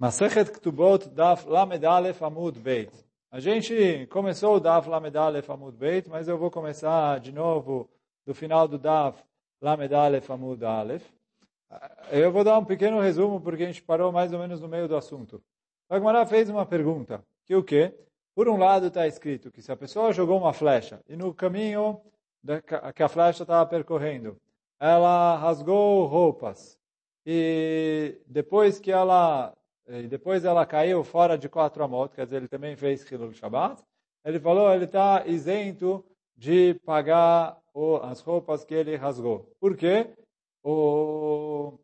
Masechet 0.00 0.52
Ktubot 0.52 1.08
Daf 1.08 1.44
Lamed 1.48 1.84
Aleph 1.84 2.22
Amud 2.22 2.56
Beit. 2.60 2.92
A 3.32 3.40
gente 3.40 4.06
começou 4.06 4.54
o 4.54 4.60
Daf 4.60 4.88
Lamed 4.88 5.16
Aleph 5.16 5.50
Amud 5.50 5.76
Beit, 5.76 6.08
mas 6.08 6.28
eu 6.28 6.38
vou 6.38 6.52
começar 6.52 7.18
de 7.18 7.32
novo 7.32 7.90
do 8.24 8.32
final 8.32 8.68
do 8.68 8.78
Daf 8.78 9.20
Lamed 9.60 9.92
Aleph 9.92 10.30
Amud 10.30 10.64
Aleph. 10.64 11.04
Eu 12.12 12.30
vou 12.30 12.44
dar 12.44 12.56
um 12.58 12.64
pequeno 12.64 13.00
resumo 13.00 13.40
porque 13.40 13.64
a 13.64 13.66
gente 13.66 13.82
parou 13.82 14.12
mais 14.12 14.32
ou 14.32 14.38
menos 14.38 14.60
no 14.60 14.68
meio 14.68 14.86
do 14.86 14.94
assunto. 14.94 15.42
A 15.90 16.26
fez 16.26 16.48
uma 16.48 16.64
pergunta, 16.64 17.20
que 17.44 17.56
o 17.56 17.64
quê? 17.64 17.92
Por 18.36 18.48
um 18.48 18.56
lado 18.56 18.86
está 18.86 19.04
escrito 19.08 19.50
que 19.50 19.60
se 19.60 19.72
a 19.72 19.76
pessoa 19.76 20.12
jogou 20.12 20.38
uma 20.38 20.52
flecha 20.52 21.02
e 21.08 21.16
no 21.16 21.34
caminho 21.34 22.00
que 22.94 23.02
a 23.02 23.08
flecha 23.08 23.42
estava 23.42 23.66
percorrendo, 23.66 24.40
ela 24.78 25.36
rasgou 25.38 26.06
roupas 26.06 26.78
e 27.26 28.22
depois 28.28 28.78
que 28.78 28.92
ela 28.92 29.57
e 29.88 30.06
depois 30.06 30.44
ela 30.44 30.66
caiu 30.66 31.02
fora 31.02 31.38
de 31.38 31.48
quatro 31.48 31.82
amot, 31.82 32.14
quer 32.14 32.24
dizer, 32.24 32.36
ele 32.36 32.48
também 32.48 32.76
fez 32.76 33.10
Hilul 33.10 33.32
Shabbat. 33.32 33.82
Ele 34.24 34.38
falou, 34.38 34.72
ele 34.72 34.84
está 34.84 35.26
isento 35.26 36.04
de 36.36 36.74
pagar 36.84 37.58
o, 37.72 37.96
as 37.96 38.20
roupas 38.20 38.64
que 38.64 38.74
ele 38.74 38.96
rasgou. 38.96 39.50
Por 39.58 39.76
quê? 39.76 40.10
O, 40.62 41.78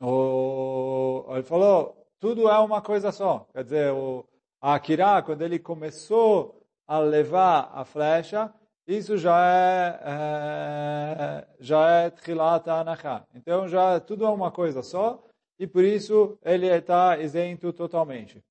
o, 0.00 1.24
ele 1.30 1.42
falou, 1.42 2.06
tudo 2.20 2.48
é 2.48 2.58
uma 2.58 2.80
coisa 2.80 3.10
só. 3.10 3.48
Quer 3.52 3.64
dizer, 3.64 3.92
o, 3.92 4.24
a 4.60 4.74
Akira, 4.74 5.20
quando 5.22 5.42
ele 5.42 5.58
começou 5.58 6.62
a 6.86 6.98
levar 6.98 7.72
a 7.74 7.84
flecha, 7.84 8.54
isso 8.86 9.16
já 9.18 9.36
é, 9.50 10.00
é 10.04 11.48
já 11.58 11.90
é 11.90 12.10
Tchilat 12.10 12.68
Anachá. 12.68 13.26
Então, 13.34 13.66
já 13.66 13.98
tudo 13.98 14.24
é 14.24 14.30
uma 14.30 14.52
coisa 14.52 14.82
só 14.82 15.24
e 15.58 15.66
por 15.66 15.84
isso 15.84 16.38
ele 16.42 16.66
está 16.66 17.18
isento 17.18 17.72
totalmente. 17.72 18.42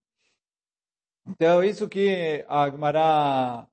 Então, 1.28 1.64
isso 1.64 1.88
que 1.88 2.44
a 2.48 2.64
Agmará 2.64 3.68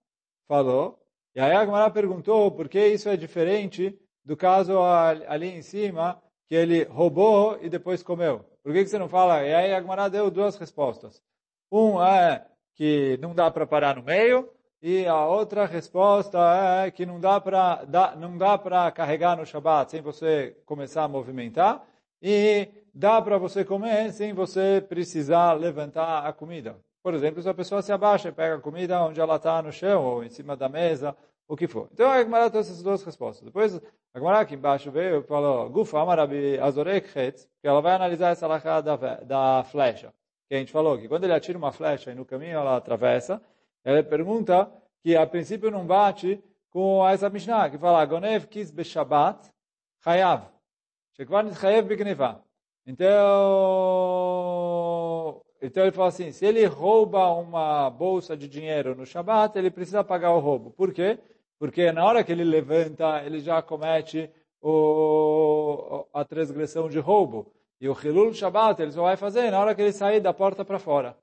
falou. 0.46 0.98
E 1.34 1.40
aí 1.40 1.52
a 1.52 1.60
Agmará 1.60 1.90
perguntou 1.90 2.50
por 2.50 2.68
que 2.68 2.84
isso 2.88 3.08
é 3.08 3.16
diferente 3.16 3.98
do 4.24 4.36
caso 4.36 4.78
ali 4.82 5.48
em 5.48 5.62
cima, 5.62 6.22
que 6.46 6.54
ele 6.54 6.84
roubou 6.84 7.58
e 7.60 7.68
depois 7.68 8.02
comeu. 8.02 8.44
Por 8.62 8.72
que, 8.72 8.84
que 8.84 8.90
você 8.90 8.98
não 8.98 9.08
fala? 9.08 9.42
E 9.44 9.54
aí 9.54 9.72
a 9.72 9.78
Agmará 9.78 10.08
deu 10.08 10.30
duas 10.30 10.56
respostas. 10.56 11.22
Um 11.70 12.02
é 12.02 12.46
que 12.74 13.18
não 13.20 13.34
dá 13.34 13.50
para 13.50 13.66
parar 13.66 13.96
no 13.96 14.02
meio, 14.02 14.48
e 14.82 15.06
a 15.06 15.26
outra 15.26 15.66
resposta 15.66 16.38
é 16.84 16.90
que 16.90 17.04
não 17.04 17.20
dá 17.20 17.38
para 17.40 17.84
não 18.18 18.38
dá 18.38 18.56
para 18.56 18.90
carregar 18.90 19.36
no 19.36 19.44
Shabat 19.44 19.90
sem 19.90 20.00
você 20.00 20.56
começar 20.64 21.04
a 21.04 21.08
movimentar. 21.08 21.86
E 22.22 22.68
dá 22.94 23.20
para 23.22 23.38
você 23.38 23.64
comer 23.64 24.12
sem 24.12 24.32
você 24.32 24.84
precisar 24.86 25.54
levantar 25.54 26.26
a 26.26 26.32
comida. 26.32 26.76
Por 27.02 27.14
exemplo, 27.14 27.42
se 27.42 27.48
a 27.48 27.54
pessoa 27.54 27.80
se 27.80 27.92
abaixa 27.92 28.28
e 28.28 28.32
pega 28.32 28.56
a 28.56 28.60
comida 28.60 29.02
onde 29.02 29.20
ela 29.20 29.36
está 29.36 29.62
no 29.62 29.72
chão 29.72 30.04
ou 30.04 30.24
em 30.24 30.28
cima 30.28 30.54
da 30.56 30.68
mesa, 30.68 31.16
o 31.48 31.56
que 31.56 31.66
for. 31.66 31.88
Então 31.92 32.10
a 32.10 32.22
Gemara 32.22 32.50
trouxe 32.50 32.70
essas 32.70 32.82
duas 32.82 33.02
respostas. 33.02 33.44
Depois 33.44 33.74
a 34.14 34.18
Gemara 34.18 34.40
aqui 34.40 34.54
embaixo 34.54 34.90
veio 34.90 35.20
e 35.20 35.22
falou, 35.22 35.68
Gufa 35.70 36.00
Amarabi 36.00 36.58
Azorek 36.58 37.08
que 37.10 37.66
ela 37.66 37.80
vai 37.80 37.94
analisar 37.94 38.30
essa 38.30 38.46
lacha 38.46 38.80
da, 38.80 38.96
da 38.96 39.64
flecha. 39.64 40.12
Que 40.48 40.56
a 40.56 40.58
gente 40.58 40.72
falou 40.72 40.98
que 40.98 41.08
quando 41.08 41.24
ele 41.24 41.32
atira 41.32 41.56
uma 41.56 41.72
flecha 41.72 42.12
e 42.12 42.14
no 42.14 42.24
caminho 42.24 42.52
ela 42.52 42.76
atravessa, 42.76 43.40
ela 43.82 44.02
pergunta 44.02 44.70
que 45.02 45.16
a 45.16 45.26
princípio 45.26 45.70
não 45.70 45.86
bate 45.86 46.42
com 46.70 47.06
essa 47.08 47.30
Mishnah, 47.30 47.70
que 47.70 47.78
fala, 47.78 48.04
Gonev 48.04 48.46
kis 48.46 48.70
beshabat 48.70 49.50
chayav. 50.04 50.59
Shekvar 51.16 51.44
nitchayev 51.44 51.86
begneva. 51.86 52.42
Então, 52.86 53.10
então 55.60 55.82
ele 55.82 55.92
fala 55.92 56.08
assim, 56.08 56.32
se 56.32 56.46
ele 56.46 56.64
rouba 56.64 57.30
uma 57.32 57.90
bolsa 57.90 58.36
de 58.36 58.48
dinheiro 58.48 58.94
no 58.94 59.04
Shabat, 59.04 59.56
ele 59.58 59.70
precisa 59.70 60.02
pagar 60.02 60.32
o 60.32 60.40
roubo. 60.40 60.70
Por 60.70 60.92
quê? 60.92 61.18
Porque 61.58 61.92
na 61.92 62.04
hora 62.04 62.24
que 62.24 62.32
ele 62.32 62.44
levanta, 62.44 63.22
ele 63.24 63.40
já 63.40 63.60
comete 63.60 64.30
o, 64.62 66.06
a 66.12 66.24
transgressão 66.24 66.88
de 66.88 66.98
roubo. 66.98 67.52
E 67.80 67.88
o 67.88 67.96
Hilul 67.98 68.32
Shabat 68.34 68.80
ele 68.80 68.92
só 68.92 69.02
vai 69.02 69.16
fazer 69.16 69.50
na 69.50 69.60
hora 69.60 69.74
que 69.74 69.82
ele 69.82 69.92
sair 69.92 70.20
da 70.20 70.32
porta 70.32 70.64
para 70.64 70.78
fora. 70.78 71.16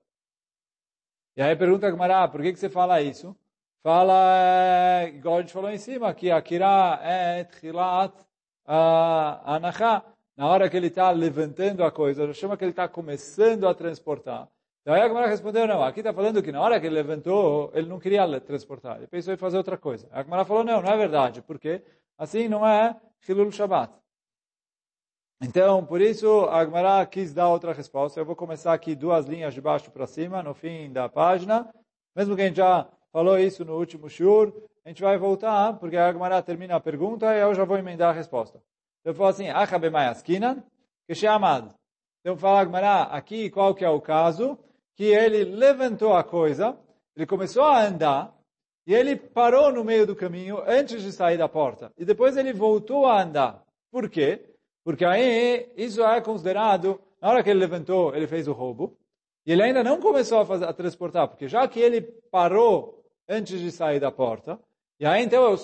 E 1.35 1.41
aí 1.41 1.55
pergunta 1.55 1.87
a 1.87 1.91
Gemara, 1.91 2.27
por 2.27 2.41
que, 2.41 2.53
que 2.53 2.59
você 2.59 2.69
fala 2.69 3.01
isso? 3.01 3.35
Fala, 3.83 5.05
igual 5.07 5.37
a 5.37 5.41
gente 5.41 5.53
falou 5.53 5.71
em 5.71 5.77
cima, 5.77 6.13
que 6.13 6.31
a 6.31 6.41
Kira 6.41 6.99
é 7.03 7.43
Tchilat 7.43 8.13
Anachá 8.67 10.03
na 10.35 10.45
hora 10.45 10.69
que 10.69 10.77
ele 10.77 10.87
está 10.87 11.09
levantando 11.09 11.83
a 11.83 11.91
coisa, 11.91 12.31
chama 12.33 12.55
que 12.55 12.63
ele 12.63 12.71
está 12.71 12.87
começando 12.87 13.67
a 13.67 13.73
transportar. 13.73 14.47
Então 14.81 14.93
aí 14.93 15.01
a 15.01 15.07
Gemara 15.07 15.27
respondeu, 15.27 15.67
não, 15.67 15.83
aqui 15.83 16.01
está 16.01 16.13
falando 16.13 16.43
que 16.43 16.51
na 16.51 16.61
hora 16.61 16.79
que 16.79 16.85
ele 16.85 16.95
levantou, 16.95 17.71
ele 17.73 17.89
não 17.89 17.99
queria 17.99 18.39
transportar, 18.39 18.97
ele 18.97 19.07
pensou 19.07 19.33
em 19.33 19.37
fazer 19.37 19.57
outra 19.57 19.77
coisa. 19.77 20.07
A 20.11 20.21
Gemara 20.21 20.45
falou, 20.45 20.63
não, 20.63 20.81
não 20.81 20.89
é 20.89 20.95
verdade, 20.95 21.41
porque 21.41 21.81
assim 22.17 22.47
não 22.47 22.65
é 22.65 22.95
Hilul 23.27 23.51
Shabbat. 23.51 23.91
Então, 25.41 25.85
por 25.85 26.01
isso, 26.01 26.45
a 26.49 26.63
Gemara 26.65 27.05
quis 27.05 27.33
dar 27.33 27.49
outra 27.49 27.71
resposta. 27.71 28.19
Eu 28.19 28.25
vou 28.25 28.35
começar 28.35 28.73
aqui 28.73 28.95
duas 28.95 29.25
linhas 29.25 29.53
de 29.53 29.61
baixo 29.61 29.91
para 29.91 30.07
cima, 30.07 30.41
no 30.41 30.53
fim 30.53 30.91
da 30.91 31.07
página. 31.07 31.71
Mesmo 32.15 32.35
que 32.35 32.41
a 32.41 32.47
gente 32.47 32.57
já 32.57 32.87
falou 33.11 33.37
isso 33.37 33.63
no 33.63 33.77
último 33.77 34.09
shur, 34.09 34.51
a 34.87 34.89
gente 34.89 35.01
vai 35.01 35.17
voltar, 35.17 35.73
porque 35.79 35.97
a 35.97 36.13
Gemara 36.13 36.41
termina 36.41 36.77
a 36.77 36.79
pergunta 36.79 37.35
e 37.35 37.41
eu 37.41 37.53
já 37.53 37.65
vou 37.65 37.77
emendar 37.77 38.11
a 38.11 38.13
resposta. 38.13 38.63
Então 39.01 39.13
fala 39.13 39.31
assim, 39.31 39.49
Achabemayaskinan, 39.49 40.63
que 41.05 41.13
chamado. 41.13 41.75
Então 42.21 42.37
fala 42.37 42.61
Agmará, 42.61 43.03
aqui 43.03 43.49
qual 43.49 43.75
que 43.75 43.83
é 43.83 43.89
o 43.89 43.99
caso? 43.99 44.57
Que 44.95 45.03
ele 45.03 45.43
levantou 45.43 46.13
a 46.13 46.23
coisa, 46.23 46.77
ele 47.17 47.25
começou 47.25 47.63
a 47.63 47.85
andar, 47.85 48.33
e 48.87 48.93
ele 48.93 49.17
parou 49.17 49.73
no 49.73 49.83
meio 49.83 50.07
do 50.07 50.15
caminho 50.15 50.63
antes 50.65 51.03
de 51.03 51.11
sair 51.11 51.37
da 51.37 51.49
porta. 51.49 51.91
E 51.97 52.05
depois 52.05 52.37
ele 52.37 52.53
voltou 52.53 53.05
a 53.05 53.21
andar. 53.21 53.61
Por 53.91 54.09
quê? 54.09 54.53
Porque 54.85 55.03
aí 55.03 55.69
isso 55.75 56.01
é 56.01 56.21
considerado, 56.21 56.97
na 57.21 57.27
hora 57.27 57.43
que 57.43 57.49
ele 57.49 57.59
levantou, 57.59 58.15
ele 58.15 58.25
fez 58.25 58.47
o 58.47 58.53
roubo, 58.53 58.97
e 59.45 59.51
ele 59.51 59.63
ainda 59.63 59.83
não 59.83 59.99
começou 59.99 60.39
a, 60.39 60.45
fazer, 60.45 60.63
a 60.63 60.71
transportar, 60.71 61.27
porque 61.27 61.49
já 61.49 61.67
que 61.67 61.77
ele 61.77 62.01
parou 62.31 63.03
antes 63.27 63.59
de 63.59 63.69
sair 63.69 63.99
da 63.99 64.09
porta, 64.09 64.57
e 64.99 65.05
aí, 65.05 65.23
então, 65.23 65.55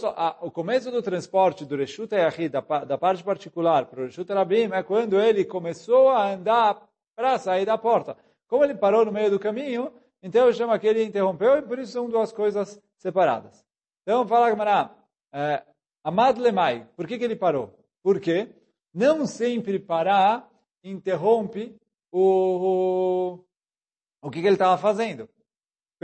o 0.42 0.52
começo 0.52 0.92
do 0.92 1.02
transporte 1.02 1.66
do 1.66 1.76
Reshut 1.76 2.14
Yahid, 2.14 2.50
da, 2.50 2.62
da 2.62 2.98
parte 2.98 3.24
particular 3.24 3.88
para 3.88 4.02
o 4.02 4.06
Reshut 4.06 4.32
Rabim, 4.32 4.72
é 4.72 4.84
quando 4.84 5.20
ele 5.20 5.44
começou 5.44 6.10
a 6.10 6.34
andar 6.34 6.88
para 7.16 7.40
sair 7.40 7.66
da 7.66 7.78
porta. 7.78 8.16
Como 8.48 8.64
ele 8.64 8.76
parou 8.76 9.04
no 9.04 9.12
meio 9.12 9.32
do 9.32 9.40
caminho, 9.40 9.92
então 10.22 10.54
chama 10.54 10.78
que 10.78 10.86
ele 10.86 11.04
interrompeu, 11.04 11.58
e 11.58 11.62
por 11.64 11.80
isso 11.80 11.94
são 11.94 12.08
duas 12.08 12.32
coisas 12.32 12.80
separadas. 12.98 13.66
Então, 14.04 14.28
fala 14.28 14.50
Gamara, 14.50 14.92
é, 15.34 15.64
Amad 16.04 16.38
Lemai, 16.38 16.88
por 16.96 17.08
que, 17.08 17.18
que 17.18 17.24
ele 17.24 17.36
parou? 17.36 17.74
Porque 18.04 18.50
não 18.94 19.26
sempre 19.26 19.80
parar 19.80 20.48
interrompe 20.84 21.76
o, 22.12 23.40
o, 24.22 24.28
o 24.28 24.30
que, 24.30 24.42
que 24.42 24.48
ele 24.48 24.56
estava 24.56 24.78
fazendo. 24.78 25.28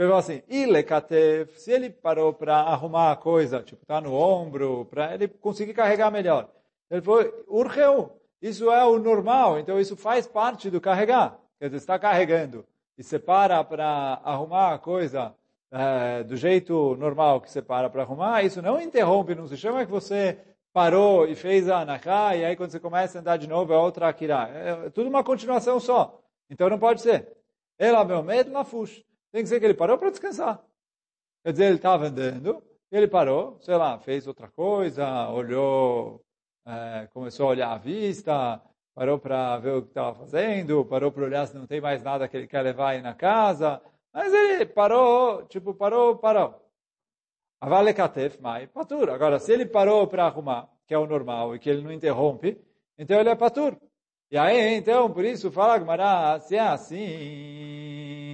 Ele 0.00 0.08
falou 0.08 0.20
assim, 0.20 0.42
Ilekatev, 0.48 1.50
se 1.56 1.70
ele 1.70 1.90
parou 1.90 2.32
para 2.32 2.56
arrumar 2.56 3.12
a 3.12 3.16
coisa, 3.16 3.62
tipo, 3.62 3.84
tá 3.84 4.00
no 4.00 4.14
ombro, 4.14 4.86
para 4.86 5.12
ele 5.12 5.28
conseguir 5.28 5.74
carregar 5.74 6.10
melhor. 6.10 6.48
Ele 6.90 7.02
falou, 7.02 7.44
urgeu, 7.46 8.18
isso 8.40 8.72
é 8.72 8.82
o 8.82 8.98
normal, 8.98 9.58
então 9.58 9.78
isso 9.78 9.94
faz 9.94 10.26
parte 10.26 10.70
do 10.70 10.80
carregar. 10.80 11.38
Quer 11.58 11.66
dizer, 11.66 11.76
está 11.76 11.98
carregando 11.98 12.64
e 12.96 13.02
você 13.02 13.18
para 13.18 13.58
arrumar 14.24 14.72
a 14.72 14.78
coisa 14.78 15.34
é, 15.70 16.22
do 16.22 16.34
jeito 16.34 16.96
normal 16.96 17.42
que 17.42 17.50
você 17.50 17.60
para 17.60 17.90
arrumar, 18.00 18.42
isso 18.42 18.62
não 18.62 18.80
interrompe, 18.80 19.34
não 19.34 19.46
se 19.46 19.58
chama 19.58 19.84
que 19.84 19.92
você 19.92 20.38
parou 20.72 21.28
e 21.28 21.34
fez 21.34 21.68
a 21.68 21.80
anachá, 21.80 22.34
e 22.34 22.42
aí 22.42 22.56
quando 22.56 22.70
você 22.70 22.80
começa 22.80 23.18
a 23.18 23.20
andar 23.20 23.36
de 23.36 23.46
novo 23.46 23.74
é 23.74 23.76
outra 23.76 24.08
akirá. 24.08 24.48
É, 24.48 24.86
é 24.86 24.90
tudo 24.90 25.10
uma 25.10 25.22
continuação 25.22 25.78
só. 25.78 26.22
Então 26.48 26.70
não 26.70 26.78
pode 26.78 27.02
ser. 27.02 27.36
Ela 27.78 28.02
meu 28.02 28.22
medo 28.22 28.50
na 28.50 28.64
fush. 28.64 29.04
Tem 29.32 29.42
que 29.42 29.48
ser 29.48 29.60
que 29.60 29.66
ele 29.66 29.74
parou 29.74 29.96
para 29.98 30.10
descansar. 30.10 30.62
Quer 31.44 31.52
dizer, 31.52 31.64
ele 31.66 31.76
estava 31.76 32.06
andando, 32.06 32.62
ele 32.90 33.06
parou, 33.06 33.58
sei 33.60 33.76
lá, 33.76 33.98
fez 33.98 34.26
outra 34.26 34.48
coisa, 34.48 35.28
olhou, 35.30 36.22
é, 36.66 37.08
começou 37.12 37.46
a 37.46 37.50
olhar 37.50 37.72
a 37.72 37.78
vista, 37.78 38.60
parou 38.94 39.18
para 39.18 39.56
ver 39.58 39.74
o 39.74 39.82
que 39.82 39.88
estava 39.88 40.14
fazendo, 40.14 40.84
parou 40.84 41.12
para 41.12 41.24
olhar 41.24 41.46
se 41.46 41.56
não 41.56 41.66
tem 41.66 41.80
mais 41.80 42.02
nada 42.02 42.28
que 42.28 42.36
ele 42.36 42.46
quer 42.46 42.62
levar 42.62 42.90
aí 42.90 43.02
na 43.02 43.14
casa. 43.14 43.80
Mas 44.12 44.32
ele 44.32 44.66
parou, 44.66 45.44
tipo, 45.46 45.72
parou, 45.74 46.16
parou. 46.16 46.60
Avale 47.60 47.94
katef, 47.94 48.40
mai, 48.40 48.66
patur. 48.66 49.10
Agora, 49.10 49.38
se 49.38 49.52
ele 49.52 49.66
parou 49.66 50.06
para 50.06 50.26
arrumar, 50.26 50.68
que 50.86 50.94
é 50.94 50.98
o 50.98 51.06
normal, 51.06 51.54
e 51.54 51.58
que 51.58 51.70
ele 51.70 51.82
não 51.82 51.92
interrompe, 51.92 52.60
então 52.98 53.20
ele 53.20 53.28
é 53.28 53.34
patur. 53.36 53.76
E 54.30 54.38
aí, 54.38 54.74
então, 54.74 55.12
por 55.12 55.24
isso, 55.24 55.50
fala 55.50 55.78
Gmará, 55.78 56.40
se 56.40 56.56
é 56.56 56.60
assim, 56.60 58.29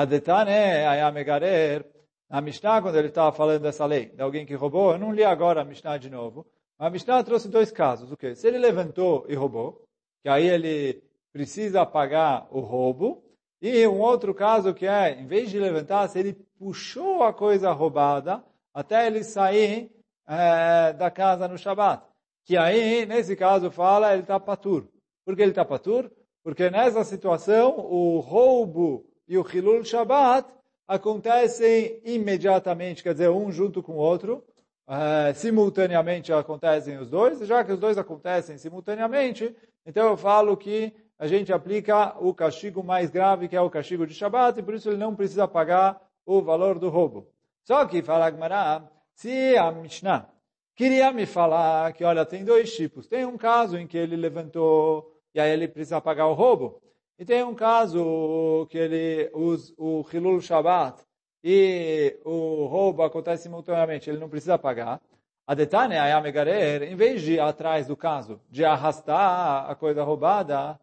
Adetane 0.00 0.52
Ayamegarer, 0.86 1.84
a 2.30 2.40
Mishnah, 2.40 2.80
quando 2.80 2.96
ele 2.96 3.08
estava 3.08 3.32
falando 3.32 3.62
dessa 3.62 3.84
lei, 3.84 4.06
de 4.06 4.22
alguém 4.22 4.46
que 4.46 4.54
roubou, 4.54 4.92
eu 4.92 4.98
não 4.98 5.12
li 5.12 5.24
agora 5.24 5.62
a 5.62 5.64
Mishnah 5.64 5.98
de 5.98 6.08
novo, 6.08 6.46
a 6.78 6.88
Mishnah 6.88 7.24
trouxe 7.24 7.48
dois 7.48 7.72
casos. 7.72 8.12
O 8.12 8.16
quê? 8.16 8.36
Se 8.36 8.46
ele 8.46 8.58
levantou 8.58 9.26
e 9.28 9.34
roubou, 9.34 9.84
que 10.22 10.28
aí 10.28 10.46
ele 10.46 11.02
precisa 11.32 11.84
pagar 11.84 12.46
o 12.52 12.60
roubo. 12.60 13.24
E 13.60 13.88
um 13.88 13.98
outro 13.98 14.32
caso 14.32 14.72
que 14.72 14.86
é, 14.86 15.18
em 15.18 15.26
vez 15.26 15.50
de 15.50 15.58
levantar, 15.58 16.06
se 16.06 16.20
ele 16.20 16.34
puxou 16.56 17.24
a 17.24 17.32
coisa 17.32 17.72
roubada 17.72 18.44
até 18.72 19.04
ele 19.08 19.24
sair 19.24 19.90
é, 20.28 20.92
da 20.92 21.10
casa 21.10 21.48
no 21.48 21.58
Shabat. 21.58 22.04
Que 22.44 22.56
aí, 22.56 23.04
nesse 23.04 23.34
caso, 23.34 23.68
fala, 23.68 24.12
ele 24.12 24.22
está 24.22 24.38
patur. 24.38 24.86
Por 25.24 25.34
que 25.34 25.42
ele 25.42 25.50
está 25.50 25.64
patur? 25.64 26.08
Porque 26.44 26.70
nessa 26.70 27.02
situação, 27.02 27.80
o 27.80 28.20
roubo 28.20 29.07
e 29.28 29.36
o 29.36 29.46
Hilul 29.46 29.84
Shabbat 29.84 30.48
acontecem 30.86 32.00
imediatamente, 32.04 33.02
quer 33.02 33.12
dizer, 33.12 33.28
um 33.28 33.52
junto 33.52 33.82
com 33.82 33.92
o 33.92 33.98
outro, 33.98 34.42
uh, 34.88 35.34
simultaneamente 35.34 36.32
acontecem 36.32 36.96
os 36.96 37.10
dois, 37.10 37.38
já 37.46 37.62
que 37.62 37.72
os 37.72 37.78
dois 37.78 37.98
acontecem 37.98 38.56
simultaneamente, 38.56 39.54
então 39.84 40.08
eu 40.08 40.16
falo 40.16 40.56
que 40.56 40.94
a 41.18 41.26
gente 41.26 41.52
aplica 41.52 42.16
o 42.20 42.32
castigo 42.32 42.82
mais 42.82 43.10
grave, 43.10 43.48
que 43.48 43.56
é 43.56 43.60
o 43.60 43.68
castigo 43.68 44.06
de 44.06 44.14
Shabbat, 44.14 44.58
e 44.58 44.62
por 44.62 44.74
isso 44.74 44.88
ele 44.88 44.96
não 44.96 45.14
precisa 45.14 45.46
pagar 45.46 46.00
o 46.24 46.40
valor 46.40 46.78
do 46.78 46.88
roubo. 46.88 47.28
Só 47.64 47.84
que, 47.86 48.02
fala 48.02 48.26
Agmará, 48.26 48.88
se 49.14 49.56
a 49.56 49.70
Mishnah 49.72 50.28
queria 50.76 51.12
me 51.12 51.26
falar 51.26 51.92
que, 51.92 52.04
olha, 52.04 52.24
tem 52.24 52.44
dois 52.44 52.74
tipos. 52.74 53.08
Tem 53.08 53.24
um 53.26 53.36
caso 53.36 53.76
em 53.76 53.86
que 53.86 53.98
ele 53.98 54.14
levantou 54.14 55.12
e 55.34 55.40
aí 55.40 55.50
ele 55.50 55.66
precisa 55.66 56.00
pagar 56.00 56.28
o 56.28 56.34
roubo. 56.34 56.80
E 57.18 57.24
tem 57.24 57.42
um 57.42 57.54
caso 57.54 58.66
que 58.70 58.78
ele 58.78 59.28
usa 59.34 59.74
o 59.76 60.04
Hilul 60.12 60.40
Shabbat 60.40 61.02
e 61.42 62.16
o 62.24 62.66
roubo 62.66 63.02
acontece 63.02 63.42
simultaneamente, 63.42 64.08
ele 64.08 64.20
não 64.20 64.28
precisa 64.28 64.56
pagar. 64.56 65.00
A 65.44 65.54
Detane 65.54 65.96
Ayam 65.96 66.22
Megarer, 66.22 66.82
em 66.84 66.94
vez 66.94 67.22
de 67.22 67.32
ir 67.34 67.40
atrás 67.40 67.88
do 67.88 67.96
caso, 67.96 68.40
de 68.48 68.64
arrastar 68.64 69.68
a 69.68 69.74
coisa 69.74 70.04
roubada, 70.04 70.78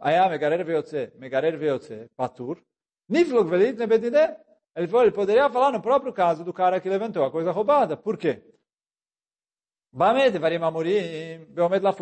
Ayam 0.00 0.28
Megarer 0.28 0.64
Veotze, 0.64 1.12
Megarer 1.16 1.56
Veotze, 1.56 2.10
Patur, 2.16 2.60
Niflog 3.08 3.48
Velit 3.48 3.78
Nebedide. 3.78 4.36
Ele 4.74 5.10
poderia 5.12 5.48
falar 5.48 5.70
no 5.70 5.80
próprio 5.80 6.12
caso 6.12 6.44
do 6.44 6.52
cara 6.52 6.80
que 6.80 6.88
levantou 6.88 7.24
a 7.24 7.30
coisa 7.30 7.52
roubada. 7.52 7.96
Por 7.96 8.18
quê? 8.18 8.42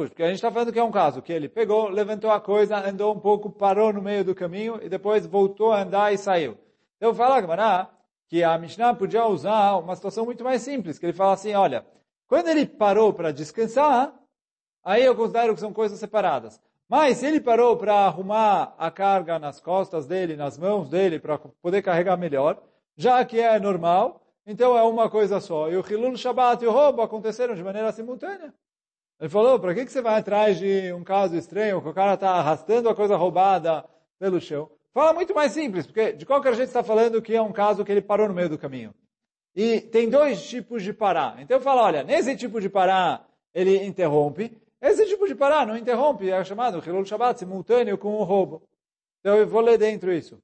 Porque 0.08 0.24
a 0.24 0.26
gente 0.26 0.34
está 0.34 0.50
falando 0.50 0.72
que 0.72 0.80
é 0.80 0.82
um 0.82 0.90
caso 0.90 1.22
que 1.22 1.32
ele 1.32 1.48
pegou, 1.48 1.88
levantou 1.88 2.28
a 2.32 2.40
coisa, 2.40 2.76
andou 2.76 3.14
um 3.14 3.20
pouco, 3.20 3.48
parou 3.48 3.92
no 3.92 4.02
meio 4.02 4.24
do 4.24 4.34
caminho 4.34 4.80
e 4.82 4.88
depois 4.88 5.24
voltou 5.24 5.70
a 5.70 5.82
andar 5.82 6.12
e 6.12 6.18
saiu. 6.18 6.58
Então 6.96 7.14
fala 7.14 7.40
Gamara 7.40 7.88
que 8.28 8.42
a 8.42 8.58
Mishnah 8.58 8.94
podia 8.94 9.24
usar 9.26 9.76
uma 9.76 9.94
situação 9.94 10.24
muito 10.24 10.42
mais 10.42 10.62
simples, 10.62 10.98
que 10.98 11.06
ele 11.06 11.12
fala 11.12 11.34
assim, 11.34 11.54
olha, 11.54 11.86
quando 12.26 12.48
ele 12.48 12.66
parou 12.66 13.12
para 13.12 13.30
descansar, 13.30 14.12
aí 14.82 15.04
eu 15.04 15.14
considero 15.14 15.54
que 15.54 15.60
são 15.60 15.72
coisas 15.72 16.00
separadas. 16.00 16.60
Mas 16.88 17.18
se 17.18 17.26
ele 17.26 17.40
parou 17.40 17.76
para 17.76 17.94
arrumar 17.94 18.74
a 18.76 18.90
carga 18.90 19.38
nas 19.38 19.60
costas 19.60 20.04
dele, 20.04 20.34
nas 20.34 20.58
mãos 20.58 20.88
dele, 20.88 21.20
para 21.20 21.38
poder 21.38 21.80
carregar 21.80 22.16
melhor, 22.16 22.60
já 22.96 23.24
que 23.24 23.38
é 23.38 23.60
normal, 23.60 24.23
então 24.46 24.76
é 24.76 24.82
uma 24.82 25.08
coisa 25.08 25.40
só. 25.40 25.70
E 25.70 25.76
o 25.76 25.84
Hilul 25.86 26.16
Shabbat 26.16 26.62
e 26.62 26.66
o 26.66 26.72
roubo 26.72 27.02
aconteceram 27.02 27.54
de 27.54 27.62
maneira 27.62 27.92
simultânea. 27.92 28.52
Ele 29.20 29.28
falou, 29.28 29.58
para 29.58 29.74
que, 29.74 29.84
que 29.84 29.92
você 29.92 30.02
vai 30.02 30.18
atrás 30.18 30.58
de 30.58 30.92
um 30.92 31.04
caso 31.04 31.36
estranho, 31.36 31.80
que 31.80 31.88
o 31.88 31.94
cara 31.94 32.14
está 32.14 32.30
arrastando 32.32 32.88
a 32.88 32.94
coisa 32.94 33.16
roubada 33.16 33.84
pelo 34.18 34.40
chão? 34.40 34.70
Fala 34.92 35.12
muito 35.12 35.34
mais 35.34 35.52
simples, 35.52 35.86
porque 35.86 36.12
de 36.12 36.26
qualquer 36.26 36.54
jeito 36.54 36.68
está 36.68 36.82
falando 36.82 37.22
que 37.22 37.34
é 37.34 37.42
um 37.42 37.52
caso 37.52 37.84
que 37.84 37.92
ele 37.92 38.02
parou 38.02 38.28
no 38.28 38.34
meio 38.34 38.48
do 38.48 38.58
caminho. 38.58 38.94
E 39.54 39.80
tem 39.80 40.08
dois 40.10 40.46
tipos 40.46 40.82
de 40.82 40.92
parar. 40.92 41.40
Então 41.40 41.60
fala, 41.60 41.82
olha, 41.82 42.02
nesse 42.02 42.36
tipo 42.36 42.60
de 42.60 42.68
parar, 42.68 43.28
ele 43.54 43.84
interrompe. 43.84 44.56
Esse 44.80 45.06
tipo 45.06 45.26
de 45.26 45.34
parar 45.34 45.66
não 45.66 45.76
interrompe, 45.76 46.30
é 46.30 46.44
chamado 46.44 46.82
Hilul 46.84 47.06
Shabbat, 47.06 47.38
simultâneo 47.38 47.96
com 47.96 48.14
o 48.14 48.24
roubo. 48.24 48.62
Então 49.20 49.36
eu 49.36 49.46
vou 49.46 49.60
ler 49.60 49.78
dentro 49.78 50.12
isso. 50.12 50.38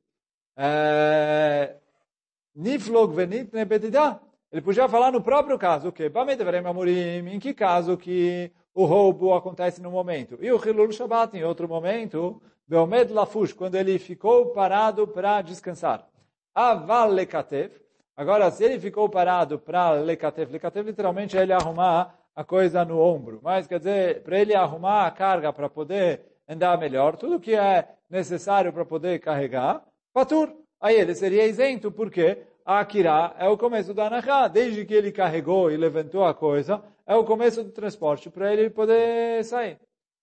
É, 0.56 1.76
Niflog 2.61 3.15
venit 3.15 3.55
nebedidá. 3.55 4.21
Ele 4.53 4.61
podia 4.61 4.87
falar 4.87 5.11
no 5.11 5.23
próprio 5.23 5.59
caso, 5.59 5.89
o 5.89 5.93
que? 5.93 6.11
Em 7.33 7.39
que 7.39 7.55
caso 7.55 7.97
que 7.97 8.53
o 8.75 8.85
roubo 8.85 9.33
acontece 9.33 9.81
no 9.81 9.91
momento? 9.91 10.37
E 10.43 10.53
o 10.53 10.62
Hilul 10.62 10.93
Shabbat 10.93 11.35
em 11.39 11.43
outro 11.43 11.67
momento, 11.67 12.43
Beomed 12.69 13.12
Lafush, 13.12 13.55
quando 13.55 13.77
ele 13.77 13.99
ficou 13.99 14.53
parado 14.53 15.09
para 15.09 15.41
descansar. 15.41 16.07
Aval 16.55 17.11
Lekatev. 17.11 17.73
Agora, 18.15 18.51
se 18.51 18.63
ele 18.65 18.79
ficou 18.79 19.09
parado 19.09 19.59
para 19.59 19.93
Lekatev, 19.93 20.53
Lekatev 20.53 20.87
literalmente 20.87 21.39
é 21.39 21.43
ele 21.43 21.55
arrumar 21.55 22.15
a 22.37 22.45
coisa 22.45 22.85
no 22.85 23.01
ombro. 23.01 23.41
Mas, 23.43 23.67
quer 23.67 23.79
dizer, 23.79 24.23
para 24.23 24.39
ele 24.39 24.55
arrumar 24.55 25.06
a 25.06 25.11
carga 25.11 25.51
para 25.51 25.71
poder 25.71 26.21
andar 26.47 26.77
melhor, 26.77 27.17
tudo 27.17 27.41
que 27.41 27.55
é 27.55 27.89
necessário 28.11 28.71
para 28.71 28.85
poder 28.85 29.19
carregar, 29.21 29.83
Patur. 30.13 30.53
Aí 30.81 30.97
ele 30.97 31.15
seria 31.15 31.47
isento, 31.47 31.93
porque 31.93 32.39
a 32.65 32.87
é 33.39 33.49
o 33.49 33.59
começo 33.59 33.93
da 33.95 34.07
Anahá. 34.07 34.49
Desde 34.49 34.85
que 34.85 34.95
ele 34.95 35.12
carregou 35.12 35.71
e 35.71 35.77
levantou 35.77 36.25
a 36.25 36.35
coisa, 36.35 36.83
é 37.07 37.15
o 37.15 37.25
começo 37.25 37.65
do 37.65 37.71
transporte 37.71 38.31
para 38.31 38.53
ele 38.53 38.71
poder 38.71 39.45
sair. 39.45 39.79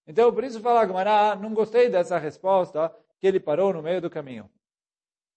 Então, 0.08 0.34
por 0.34 0.44
isso 0.44 0.62
fala 0.62 0.82
Agmará, 0.82 1.36
não 1.36 1.54
gostei 1.54 1.90
dessa 1.90 2.18
resposta, 2.18 2.94
que 3.20 3.28
ele 3.28 3.40
parou 3.40 3.74
no 3.74 3.82
meio 3.84 4.02
do 4.02 4.10
caminho. 4.10 4.50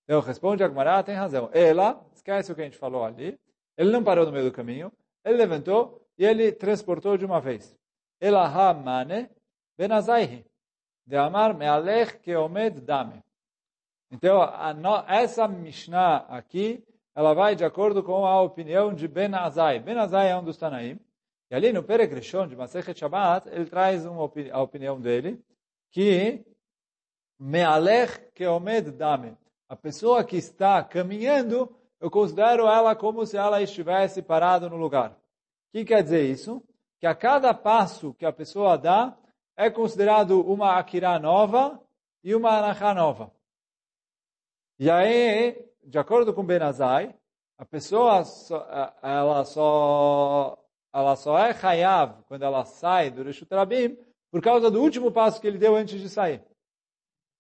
Então, 0.05 0.20
responde 0.20 0.62
Agmará, 0.62 1.02
tem 1.02 1.14
razão. 1.14 1.50
Ela, 1.52 2.00
esquece 2.14 2.52
o 2.52 2.55
que 2.55 2.61
a 2.61 2.64
gente 2.64 2.79
falou 2.79 3.05
ali, 3.05 3.38
ele 3.76 3.91
não 3.91 4.05
parou 4.05 4.26
no 4.26 4.32
meio 4.32 4.44
do 4.44 4.53
caminho, 4.53 4.93
ele 5.25 5.38
levantou 5.38 6.06
e 6.17 6.25
ele 6.25 6.53
transportou 6.53 7.17
de 7.17 7.25
uma 7.25 7.41
vez. 7.41 7.76
Ela 8.20 8.44
ha 8.44 8.73
mane 8.75 9.29
benazaihi, 9.76 10.44
de 11.06 11.17
amar 11.17 11.55
mealech 11.55 12.19
keomed 12.19 12.81
dame. 12.81 13.23
Então, 14.10 14.42
a, 14.42 14.74
essa 15.08 15.46
Mishnah 15.46 16.26
aqui, 16.28 16.84
ela 17.14 17.32
vai 17.32 17.54
de 17.54 17.64
acordo 17.64 18.02
com 18.02 18.26
a 18.26 18.42
opinião 18.42 18.92
de 18.92 19.06
Ben 19.06 19.32
Azai. 19.34 19.78
Ben 19.78 19.96
Azai 19.96 20.30
é 20.30 20.36
um 20.36 20.42
dos 20.42 20.56
Tanaim. 20.56 20.98
E 21.50 21.54
ali 21.54 21.72
no 21.72 21.82
Perek 21.82 22.14
Rishon 22.14 22.46
de 22.46 22.56
Masechet 22.56 22.98
Shabbat, 22.98 23.48
ele 23.48 23.66
traz 23.66 24.06
uma, 24.06 24.30
a 24.52 24.62
opinião 24.62 25.00
dele, 25.00 25.40
que 25.90 26.44
Mealech 27.38 28.20
Keomed 28.34 28.92
Dame. 28.92 29.36
A 29.68 29.76
pessoa 29.76 30.24
que 30.24 30.36
está 30.36 30.82
caminhando, 30.82 31.74
eu 32.00 32.10
considero 32.10 32.66
ela 32.66 32.94
como 32.94 33.24
se 33.24 33.36
ela 33.36 33.62
estivesse 33.62 34.22
parada 34.22 34.68
no 34.68 34.76
lugar. 34.76 35.12
O 35.12 35.16
que 35.72 35.84
quer 35.84 36.02
dizer 36.02 36.28
isso? 36.28 36.62
Que 36.98 37.06
a 37.06 37.14
cada 37.14 37.54
passo 37.54 38.14
que 38.14 38.26
a 38.26 38.32
pessoa 38.32 38.76
dá, 38.76 39.16
é 39.56 39.70
considerado 39.70 40.40
uma 40.40 40.79
Akira 40.79 41.19
nova 41.19 41.81
e 42.22 42.34
uma 42.34 42.58
Anachá 42.58 42.94
nova. 42.94 43.32
E 44.81 44.91
aí, 44.91 45.63
de 45.84 45.99
acordo 45.99 46.32
com 46.32 46.43
Benazai, 46.43 47.15
a 47.58 47.67
pessoa 47.67 48.25
só, 48.25 48.67
ela 49.03 49.44
só 49.44 50.56
ela 50.91 51.17
só 51.17 51.39
é 51.39 51.55
Hayav 51.63 52.22
quando 52.27 52.44
ela 52.44 52.65
sai 52.65 53.10
do 53.10 53.22
Reshut 53.22 53.55
Rabim 53.55 53.99
por 54.31 54.41
causa 54.41 54.70
do 54.70 54.81
último 54.81 55.13
passo 55.13 55.39
que 55.39 55.46
ele 55.46 55.58
deu 55.58 55.77
antes 55.77 56.01
de 56.01 56.08
sair. 56.08 56.43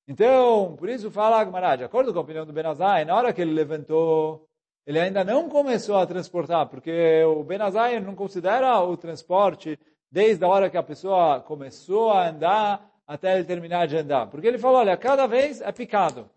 Então, 0.06 0.76
por 0.76 0.90
isso 0.90 1.10
fala 1.10 1.40
Agmará, 1.40 1.76
de 1.76 1.84
acordo 1.84 2.12
com 2.12 2.18
a 2.18 2.22
opinião 2.22 2.44
do 2.44 2.52
Benazai, 2.52 3.06
na 3.06 3.16
hora 3.16 3.32
que 3.32 3.40
ele 3.40 3.54
levantou, 3.54 4.46
ele 4.86 5.00
ainda 5.00 5.24
não 5.24 5.48
começou 5.48 5.96
a 5.96 6.06
transportar, 6.06 6.68
porque 6.68 7.24
o 7.24 7.42
Benazai 7.42 8.00
não 8.00 8.14
considera 8.14 8.82
o 8.82 8.98
transporte 8.98 9.78
desde 10.12 10.44
a 10.44 10.48
hora 10.48 10.68
que 10.68 10.76
a 10.76 10.82
pessoa 10.82 11.40
começou 11.40 12.10
a 12.10 12.28
andar 12.28 12.86
até 13.06 13.36
ele 13.36 13.44
terminar 13.44 13.86
de 13.86 13.96
andar. 13.96 14.26
Porque 14.26 14.46
ele 14.46 14.58
falou, 14.58 14.80
olha, 14.80 14.94
cada 14.94 15.26
vez 15.26 15.62
é 15.62 15.72
picado. 15.72 16.28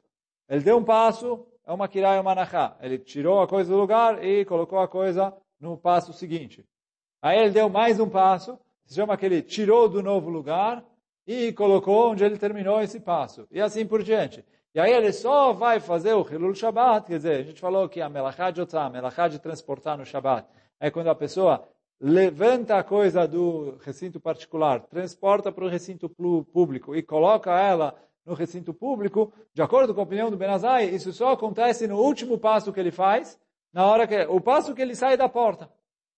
Ele 0.50 0.62
deu 0.62 0.78
um 0.78 0.84
passo, 0.84 1.46
é 1.66 1.72
uma 1.72 1.88
kirá 1.88 2.18
e 2.18 2.24
nachá. 2.24 2.78
Ele 2.82 2.98
tirou 2.98 3.42
a 3.42 3.48
coisa 3.48 3.72
do 3.72 3.80
lugar 3.80 4.24
e 4.24 4.46
colocou 4.46 4.80
a 4.80 4.88
coisa 4.88 5.34
no 5.60 5.78
passo 5.78 6.14
seguinte. 6.14 6.66
Aí 7.22 7.40
ele 7.40 7.52
deu 7.52 7.70
mais 7.70 8.00
um 8.00 8.10
passo, 8.10 8.60
se 8.86 8.96
chama 8.96 9.18
que 9.18 9.26
ele 9.26 9.42
tirou 9.42 9.88
do 9.88 10.04
novo 10.04 10.30
lugar 10.30 10.84
e 11.26 11.54
colocou 11.54 12.12
onde 12.12 12.24
ele 12.24 12.38
terminou 12.38 12.82
esse 12.82 13.00
passo. 13.00 13.48
E 13.50 13.62
assim 13.62 13.86
por 13.86 14.04
diante. 14.04 14.44
E 14.76 14.80
aí 14.80 14.92
ele 14.92 15.14
só 15.14 15.54
vai 15.54 15.80
fazer 15.80 16.14
o 16.14 16.28
Hilul 16.28 16.56
Shabbat, 16.56 17.08
quer 17.08 17.18
dizer, 17.18 17.40
a 17.40 17.44
gente 17.44 17.62
falou 17.62 17.88
que 17.88 18.02
a 18.02 18.10
melachá 18.10 18.52
de 18.52 18.60
otzá, 18.60 18.86
a 18.86 18.90
melachá 18.90 19.28
de 19.28 19.40
transportar 19.40 19.98
no 19.98 20.06
Shabbat, 20.06 20.48
é 20.80 20.90
quando 20.90 21.10
a 21.10 21.16
pessoa 21.16 21.64
levanta 22.02 22.78
a 22.78 22.84
coisa 22.84 23.26
do 23.28 23.78
recinto 23.82 24.20
particular, 24.20 24.82
transporta 24.82 25.52
para 25.52 25.64
o 25.64 25.70
recinto 25.70 26.10
público 26.10 26.96
e 26.96 27.02
coloca 27.02 27.58
ela 27.58 27.96
no 28.26 28.34
recinto 28.34 28.74
público, 28.74 29.34
de 29.54 29.62
acordo 29.62 29.94
com 29.94 30.00
a 30.00 30.04
opinião 30.04 30.32
do 30.32 30.38
Benazai, 30.38 30.86
isso 30.86 31.12
só 31.12 31.34
acontece 31.34 31.88
no 31.88 32.00
último 32.00 32.38
passo 32.38 32.72
que 32.72 32.80
ele 32.80 32.92
faz, 32.92 33.40
na 33.72 33.86
hora 33.86 34.08
que 34.08 34.26
o 34.26 34.40
passo 34.40 34.74
que 34.74 34.82
ele 34.82 34.96
sai 34.96 35.18
da 35.18 35.28
porta. 35.28 35.70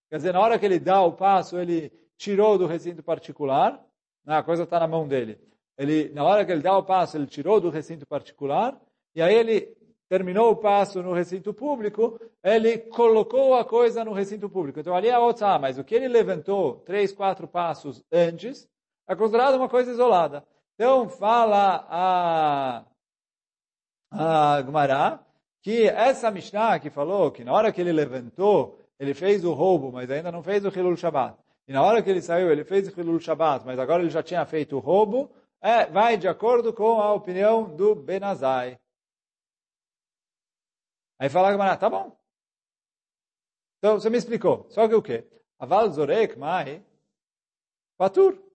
Quer 0.08 0.16
dizer, 0.16 0.32
na 0.32 0.40
hora 0.40 0.58
que 0.58 0.64
ele 0.64 0.78
dá 0.78 1.02
o 1.02 1.12
passo, 1.12 1.58
ele 1.58 1.92
tirou 2.16 2.56
do 2.56 2.66
recinto 2.66 3.02
particular, 3.02 3.84
né, 4.24 4.36
a 4.36 4.42
coisa 4.42 4.62
está 4.62 4.78
na 4.78 4.86
mão 4.86 5.06
dele. 5.06 5.38
Ele, 5.76 6.10
na 6.10 6.24
hora 6.24 6.44
que 6.44 6.52
ele 6.52 6.62
dá 6.62 6.76
o 6.76 6.84
passo, 6.84 7.16
ele 7.16 7.26
tirou 7.26 7.60
do 7.60 7.70
recinto 7.70 8.06
particular, 8.06 8.80
e 9.14 9.20
aí 9.20 9.34
ele 9.34 9.76
terminou 10.08 10.52
o 10.52 10.56
passo 10.56 11.02
no 11.02 11.12
recinto 11.12 11.52
público, 11.52 12.20
ele 12.42 12.78
colocou 12.78 13.54
a 13.54 13.64
coisa 13.64 14.04
no 14.04 14.12
recinto 14.12 14.48
público. 14.48 14.78
Então 14.78 14.94
ali 14.94 15.08
é 15.08 15.18
outra, 15.18 15.58
mas 15.58 15.78
o 15.78 15.84
que 15.84 15.94
ele 15.96 16.06
levantou 16.06 16.76
três, 16.84 17.12
quatro 17.12 17.48
passos 17.48 18.04
antes, 18.12 18.68
É 19.08 19.14
considerado 19.14 19.54
uma 19.54 19.68
coisa 19.68 19.92
isolada. 19.92 20.44
Então, 20.78 21.08
fala 21.08 21.86
a, 21.88 22.84
a 24.12 25.20
que 25.62 25.88
essa 25.88 26.30
Mishnah 26.30 26.78
que 26.78 26.90
falou 26.90 27.32
que 27.32 27.42
na 27.42 27.52
hora 27.52 27.72
que 27.72 27.80
ele 27.80 27.92
levantou, 27.92 28.78
ele 28.98 29.14
fez 29.14 29.42
o 29.42 29.54
roubo, 29.54 29.90
mas 29.90 30.10
ainda 30.10 30.30
não 30.30 30.42
fez 30.42 30.64
o 30.66 30.68
Hilul 30.68 30.96
Shabbat. 30.96 31.38
E 31.66 31.72
na 31.72 31.82
hora 31.82 32.02
que 32.02 32.10
ele 32.10 32.20
saiu, 32.20 32.52
ele 32.52 32.62
fez 32.62 32.86
o 32.88 33.00
Hilul 33.00 33.18
Shabbat, 33.18 33.64
mas 33.64 33.78
agora 33.78 34.02
ele 34.02 34.10
já 34.10 34.22
tinha 34.22 34.44
feito 34.44 34.76
o 34.76 34.80
roubo, 34.80 35.30
é, 35.62 35.86
vai 35.86 36.18
de 36.18 36.28
acordo 36.28 36.74
com 36.74 37.00
a 37.00 37.12
opinião 37.14 37.74
do 37.74 37.94
Benazai. 37.94 38.78
Aí 41.18 41.30
fala 41.30 41.48
a 41.48 41.52
Gmará, 41.52 41.76
tá 41.78 41.88
bom. 41.88 42.14
Então, 43.78 43.98
você 43.98 44.10
me 44.10 44.18
explicou. 44.18 44.66
Só 44.68 44.86
que 44.86 44.94
o 44.94 45.02
quê? 45.02 45.26
Aval 45.58 45.88
Zorek 45.90 46.38
Mai 46.38 46.84
Patur. 47.96 48.45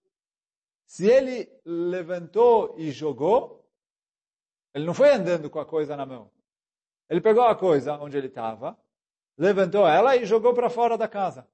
Se 0.92 1.10
ele 1.10 1.50
levantou 1.64 2.74
e 2.76 2.90
jogou, 2.90 3.66
ele 4.74 4.84
não 4.84 4.92
foi 4.92 5.10
andando 5.10 5.48
com 5.48 5.58
a 5.58 5.64
coisa 5.64 5.96
na 5.96 6.04
mão. 6.04 6.30
Ele 7.08 7.18
pegou 7.18 7.44
a 7.44 7.56
coisa 7.56 7.94
onde 7.94 8.18
ele 8.18 8.26
estava, 8.26 8.78
levantou 9.38 9.88
ela 9.88 10.14
e 10.14 10.26
jogou 10.26 10.52
para 10.52 10.68
fora 10.68 10.98
da 10.98 11.08
casa. 11.08 11.48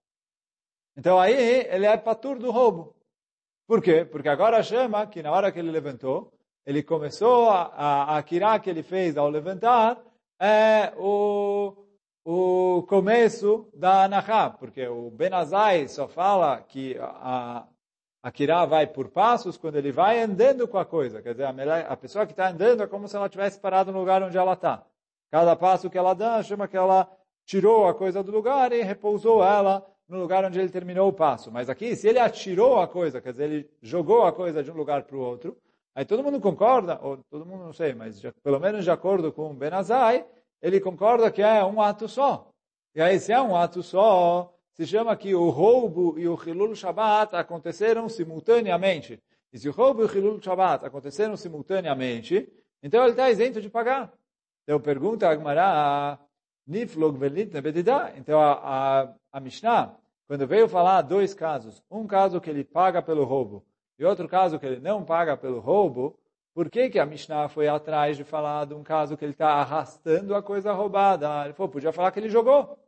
Então 0.96 1.20
aí 1.20 1.68
ele 1.68 1.86
é 1.86 1.96
patur 1.96 2.36
do 2.36 2.50
roubo. 2.50 2.96
Por 3.64 3.80
quê? 3.80 4.04
Porque 4.04 4.28
agora 4.28 4.60
chama 4.60 5.06
que 5.06 5.22
na 5.22 5.30
hora 5.30 5.52
que 5.52 5.60
ele 5.60 5.70
levantou, 5.70 6.32
ele 6.66 6.82
começou 6.82 7.48
a, 7.48 8.16
a, 8.16 8.18
a 8.18 8.22
que 8.24 8.68
ele 8.68 8.82
fez 8.82 9.16
ao 9.16 9.30
levantar 9.30 10.02
é 10.40 10.92
o, 10.96 11.76
o 12.24 12.82
começo 12.88 13.70
da 13.72 14.02
Anahá, 14.02 14.50
porque 14.50 14.84
o 14.88 15.12
Benazai 15.12 15.86
só 15.86 16.08
fala 16.08 16.60
que 16.60 16.98
a, 16.98 17.68
a 18.28 18.30
Kirá 18.30 18.66
vai 18.66 18.86
por 18.86 19.08
passos 19.08 19.56
quando 19.56 19.76
ele 19.76 19.90
vai 19.90 20.20
andando 20.20 20.68
com 20.68 20.76
a 20.76 20.84
coisa. 20.84 21.22
Quer 21.22 21.32
dizer, 21.32 21.46
a, 21.46 21.96
pessoa 21.96 22.26
que 22.26 22.32
está 22.32 22.50
andando 22.50 22.82
é 22.82 22.86
como 22.86 23.08
se 23.08 23.16
ela 23.16 23.26
tivesse 23.26 23.58
parado 23.58 23.90
no 23.90 23.98
lugar 23.98 24.22
onde 24.22 24.36
ela 24.36 24.52
está. 24.52 24.84
Cada 25.30 25.56
passo 25.56 25.88
que 25.88 25.96
ela 25.96 26.12
dá, 26.12 26.42
chama 26.42 26.68
que 26.68 26.76
ela 26.76 27.10
tirou 27.46 27.88
a 27.88 27.94
coisa 27.94 28.22
do 28.22 28.30
lugar 28.30 28.70
e 28.70 28.82
repousou 28.82 29.42
ela 29.42 29.82
no 30.06 30.20
lugar 30.20 30.44
onde 30.44 30.60
ele 30.60 30.68
terminou 30.68 31.08
o 31.08 31.12
passo. 31.12 31.50
Mas 31.50 31.70
aqui, 31.70 31.96
se 31.96 32.06
ele 32.06 32.18
atirou 32.18 32.78
a 32.78 32.86
coisa, 32.86 33.18
quer 33.18 33.32
dizer, 33.32 33.44
ele 33.44 33.70
jogou 33.80 34.26
a 34.26 34.32
coisa 34.32 34.62
de 34.62 34.70
um 34.70 34.74
lugar 34.74 35.04
para 35.04 35.16
o 35.16 35.20
outro, 35.20 35.56
aí 35.94 36.04
todo 36.04 36.22
mundo 36.22 36.38
concorda, 36.38 36.98
ou 37.02 37.16
todo 37.30 37.46
mundo 37.46 37.64
não 37.64 37.72
sei, 37.72 37.94
mas 37.94 38.20
já, 38.20 38.30
pelo 38.42 38.60
menos 38.60 38.84
de 38.84 38.90
acordo 38.90 39.32
com 39.32 39.54
Benazai, 39.54 40.26
ele 40.60 40.80
concorda 40.80 41.30
que 41.30 41.40
é 41.40 41.64
um 41.64 41.80
ato 41.80 42.06
só. 42.06 42.50
E 42.94 43.00
aí, 43.00 43.18
se 43.18 43.32
é 43.32 43.40
um 43.40 43.56
ato 43.56 43.82
só, 43.82 44.52
se 44.78 44.86
chama 44.86 45.16
que 45.16 45.34
o 45.34 45.50
roubo 45.50 46.16
e 46.16 46.28
o 46.28 46.38
Hilul 46.40 46.72
Shabbat 46.72 47.34
aconteceram 47.34 48.08
simultaneamente. 48.08 49.20
E 49.52 49.58
se 49.58 49.68
o 49.68 49.72
roubo 49.72 50.02
e 50.02 50.04
o 50.04 50.16
Hilul 50.16 50.40
Shabbat 50.40 50.86
aconteceram 50.86 51.36
simultaneamente, 51.36 52.48
então 52.80 53.02
ele 53.02 53.10
está 53.10 53.28
isento 53.28 53.60
de 53.60 53.68
pagar. 53.68 54.12
Então 54.62 54.80
pergunta 54.80 55.26
a 55.26 55.32
Agmará, 55.32 56.16
Niflog 56.64 57.18
Velit 57.18 57.52
Nebedidá. 57.52 58.12
Então 58.16 58.40
a, 58.40 58.52
a, 58.52 59.14
a 59.32 59.40
Mishnah, 59.40 59.96
quando 60.28 60.46
veio 60.46 60.68
falar 60.68 61.02
dois 61.02 61.34
casos, 61.34 61.82
um 61.90 62.06
caso 62.06 62.40
que 62.40 62.48
ele 62.48 62.62
paga 62.62 63.02
pelo 63.02 63.24
roubo 63.24 63.66
e 63.98 64.04
outro 64.04 64.28
caso 64.28 64.60
que 64.60 64.66
ele 64.66 64.78
não 64.78 65.04
paga 65.04 65.36
pelo 65.36 65.58
roubo, 65.58 66.16
por 66.54 66.70
que, 66.70 66.88
que 66.88 67.00
a 67.00 67.06
Mishnah 67.06 67.48
foi 67.48 67.66
atrás 67.66 68.16
de 68.16 68.22
falar 68.22 68.64
de 68.66 68.74
um 68.74 68.84
caso 68.84 69.16
que 69.16 69.24
ele 69.24 69.32
está 69.32 69.54
arrastando 69.54 70.36
a 70.36 70.42
coisa 70.42 70.72
roubada? 70.72 71.44
Ele 71.44 71.52
falou, 71.52 71.72
podia 71.72 71.92
falar 71.92 72.12
que 72.12 72.20
ele 72.20 72.28
jogou. 72.28 72.78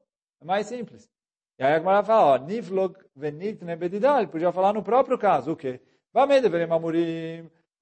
É 0.41 0.45
mais 0.45 0.67
simples. 0.67 1.11
E 1.61 1.63
aí 1.63 1.75
a 1.75 1.79
Gemara 1.79 2.03
fala, 2.03 2.25
ó, 2.25 2.39
Niflog 2.39 2.97
venit 3.15 3.63
nebedidá. 3.63 4.17
Ele 4.17 4.29
podia 4.29 4.51
falar 4.51 4.73
no 4.73 4.83
próprio 4.83 5.19
caso, 5.19 5.53
o 5.53 5.57
quê? 5.57 5.79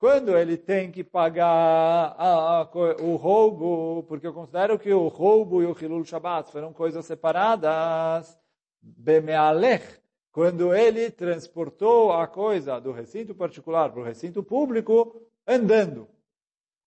Quando 0.00 0.37
ele 0.37 0.56
tem 0.56 0.90
que 0.90 1.04
pagar 1.04 2.16
a, 2.18 2.62
a, 2.62 2.70
o 3.00 3.14
roubo, 3.14 4.02
porque 4.08 4.26
eu 4.26 4.35
considero 4.35 4.80
que 4.80 4.92
o 4.92 5.06
roubo 5.06 5.62
e 5.62 5.66
o 5.66 5.76
Hilul 5.80 6.04
Shabbat 6.04 6.50
foram 6.50 6.73
coisas 6.73 7.06
separadas, 7.06 8.37
Bemealech, 8.82 10.00
quando 10.32 10.75
ele 10.75 11.08
transportou 11.12 12.12
a 12.12 12.26
coisa 12.26 12.80
do 12.80 12.90
recinto 12.90 13.32
particular 13.32 13.90
para 13.92 14.00
o 14.00 14.04
recinto 14.04 14.42
público, 14.42 15.23
andando. 15.47 16.08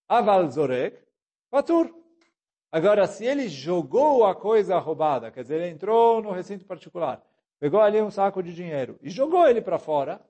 Aval 0.09 0.51
Zorek, 0.51 0.97
Patur. 1.49 2.00
Agora, 2.71 3.05
se 3.05 3.25
ele 3.25 3.49
jogou 3.49 4.25
a 4.25 4.33
coisa 4.33 4.77
roubada, 4.79 5.29
quer 5.29 5.41
dizer, 5.41 5.55
ele 5.61 5.69
entrou 5.71 6.21
no 6.21 6.31
recinto 6.31 6.65
particular, 6.65 7.21
pegou 7.59 7.81
ali 7.81 8.01
um 8.01 8.09
saco 8.09 8.41
de 8.41 8.53
dinheiro 8.53 8.97
e 9.01 9.09
jogou 9.09 9.45
ele 9.47 9.61
para 9.61 9.77
fora, 9.77 10.21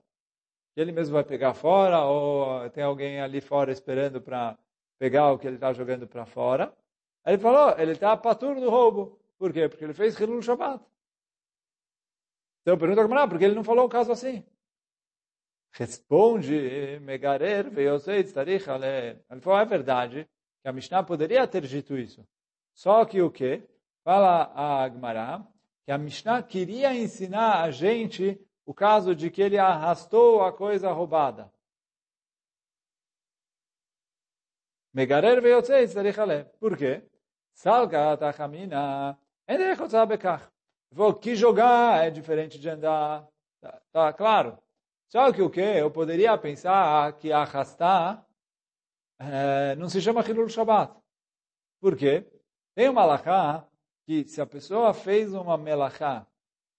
ele 0.74 0.90
mesmo 0.90 1.14
vai 1.14 1.22
pegar 1.22 1.54
fora, 1.54 2.02
ou 2.04 2.68
tem 2.70 2.82
alguém 2.82 3.20
ali 3.20 3.40
fora 3.40 3.70
esperando 3.70 4.20
para 4.20 4.58
pegar 4.98 5.30
o 5.30 5.38
que 5.38 5.46
ele 5.46 5.56
está 5.56 5.72
jogando 5.72 6.06
para 6.06 6.26
fora. 6.26 6.74
Aí 7.24 7.34
ele 7.34 7.42
falou, 7.42 7.78
ele 7.78 7.92
está 7.92 8.16
patur 8.16 8.58
do 8.58 8.70
roubo. 8.70 9.18
Por 9.38 9.52
quê? 9.52 9.68
Porque 9.68 9.84
ele 9.84 9.94
fez 9.94 10.18
Hilul 10.18 10.42
Shabbat. 10.42 10.82
Então 12.62 12.78
pergunta 12.78 13.02
como 13.02 13.14
não, 13.14 13.28
porque 13.28 13.44
ele 13.44 13.54
não 13.54 13.64
falou 13.64 13.86
o 13.86 13.88
caso 13.88 14.10
assim. 14.10 14.44
Responde, 15.72 16.98
Megarer, 17.00 17.70
Veyosei, 17.70 18.24
Tzarich, 18.24 18.66
Ele 18.68 19.40
falou, 19.40 19.58
é 19.58 19.64
verdade 19.64 20.28
que 20.62 20.68
a 20.68 20.72
Mishnah 20.72 21.02
poderia 21.02 21.46
ter 21.46 21.66
dito 21.66 21.96
isso. 21.96 22.26
Só 22.74 23.04
que 23.04 23.20
o 23.20 23.30
quê? 23.30 23.68
Fala 24.02 24.52
a 24.54 24.82
Agmará, 24.84 25.46
que 25.84 25.92
a 25.92 25.98
Mishnah 25.98 26.42
queria 26.42 26.94
ensinar 26.94 27.62
a 27.62 27.70
gente 27.70 28.40
o 28.64 28.74
caso 28.74 29.14
de 29.14 29.30
que 29.30 29.42
ele 29.42 29.58
arrastou 29.58 30.42
a 30.42 30.52
coisa 30.52 30.90
roubada. 30.92 31.52
Megarer 34.92 35.40
veyotzei 35.40 35.86
tzarich 35.86 36.18
Por 36.58 36.76
quê? 36.76 37.02
Salga 37.54 38.16
tachamina. 38.16 39.18
Vou 40.90 41.14
que 41.14 41.34
jogar 41.34 42.04
é 42.04 42.10
diferente 42.10 42.58
de 42.58 42.68
andar. 42.68 43.26
Tá, 43.60 43.82
tá 43.90 44.12
claro. 44.12 44.58
Só 45.08 45.32
que 45.32 45.42
o 45.42 45.50
que? 45.50 45.60
Eu 45.60 45.90
poderia 45.90 46.36
pensar 46.36 47.12
que 47.18 47.32
arrastar 47.32 48.26
é, 49.18 49.74
não 49.76 49.88
se 49.88 50.00
chama 50.00 50.22
Hilul 50.22 50.48
Shabbat. 50.48 50.94
Por 51.80 51.96
quê? 51.96 52.26
Tem 52.74 52.88
uma 52.88 53.02
melachá 53.02 53.66
que 54.06 54.24
se 54.24 54.40
a 54.40 54.46
pessoa 54.46 54.94
fez 54.94 55.34
uma 55.34 55.58
melachá 55.58 56.26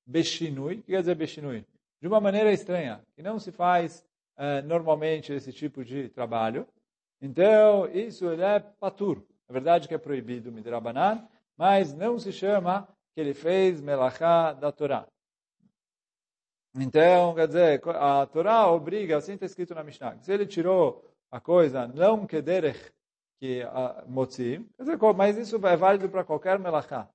Beshinui, 0.06 0.76
o 0.76 0.78
que 0.84 0.92
quer 0.92 1.02
dizer 1.02 1.16
Beshinui? 1.16 1.66
De 2.02 2.08
uma 2.08 2.20
maneira 2.20 2.52
estranha, 2.52 3.02
que 3.16 3.22
não 3.22 3.40
se 3.40 3.52
faz 3.52 4.06
é, 4.36 4.62
normalmente 4.64 5.32
esse 5.32 5.54
tipo 5.54 5.86
de 5.86 6.10
trabalho. 6.10 6.68
Então, 7.22 7.88
isso 7.88 8.30
é 8.30 8.60
patur. 8.60 9.24
É 9.48 9.54
verdade 9.54 9.88
que 9.88 9.94
é 9.94 9.98
proibido 9.98 10.52
midrabanan, 10.52 11.28
mas 11.56 11.94
não 11.94 12.18
se 12.20 12.34
chama 12.34 12.88
que 13.14 13.22
ele 13.22 13.34
fez 13.34 13.80
melachá 13.80 14.52
da 14.52 14.72
Torá. 14.72 15.08
Então, 16.76 17.36
quer 17.36 17.48
dizer, 17.48 17.82
a 17.88 18.26
Torá 18.26 18.70
obriga, 18.72 19.18
assim 19.18 19.34
está 19.34 19.46
escrito 19.46 19.76
na 19.76 19.84
Mishnah, 19.84 20.18
se 20.18 20.34
ele 20.34 20.48
tirou 20.48 21.08
a 21.30 21.40
coisa 21.40 21.88
não 21.88 22.26
que 22.26 22.42
derech 22.42 22.92
que 23.40 23.62
a 23.64 24.06
dizer, 24.28 24.62
mas 25.16 25.38
isso 25.38 25.56
é 25.68 25.76
válido 25.76 26.10
para 26.10 26.24
qualquer 26.24 26.60
melachá. 26.60 27.10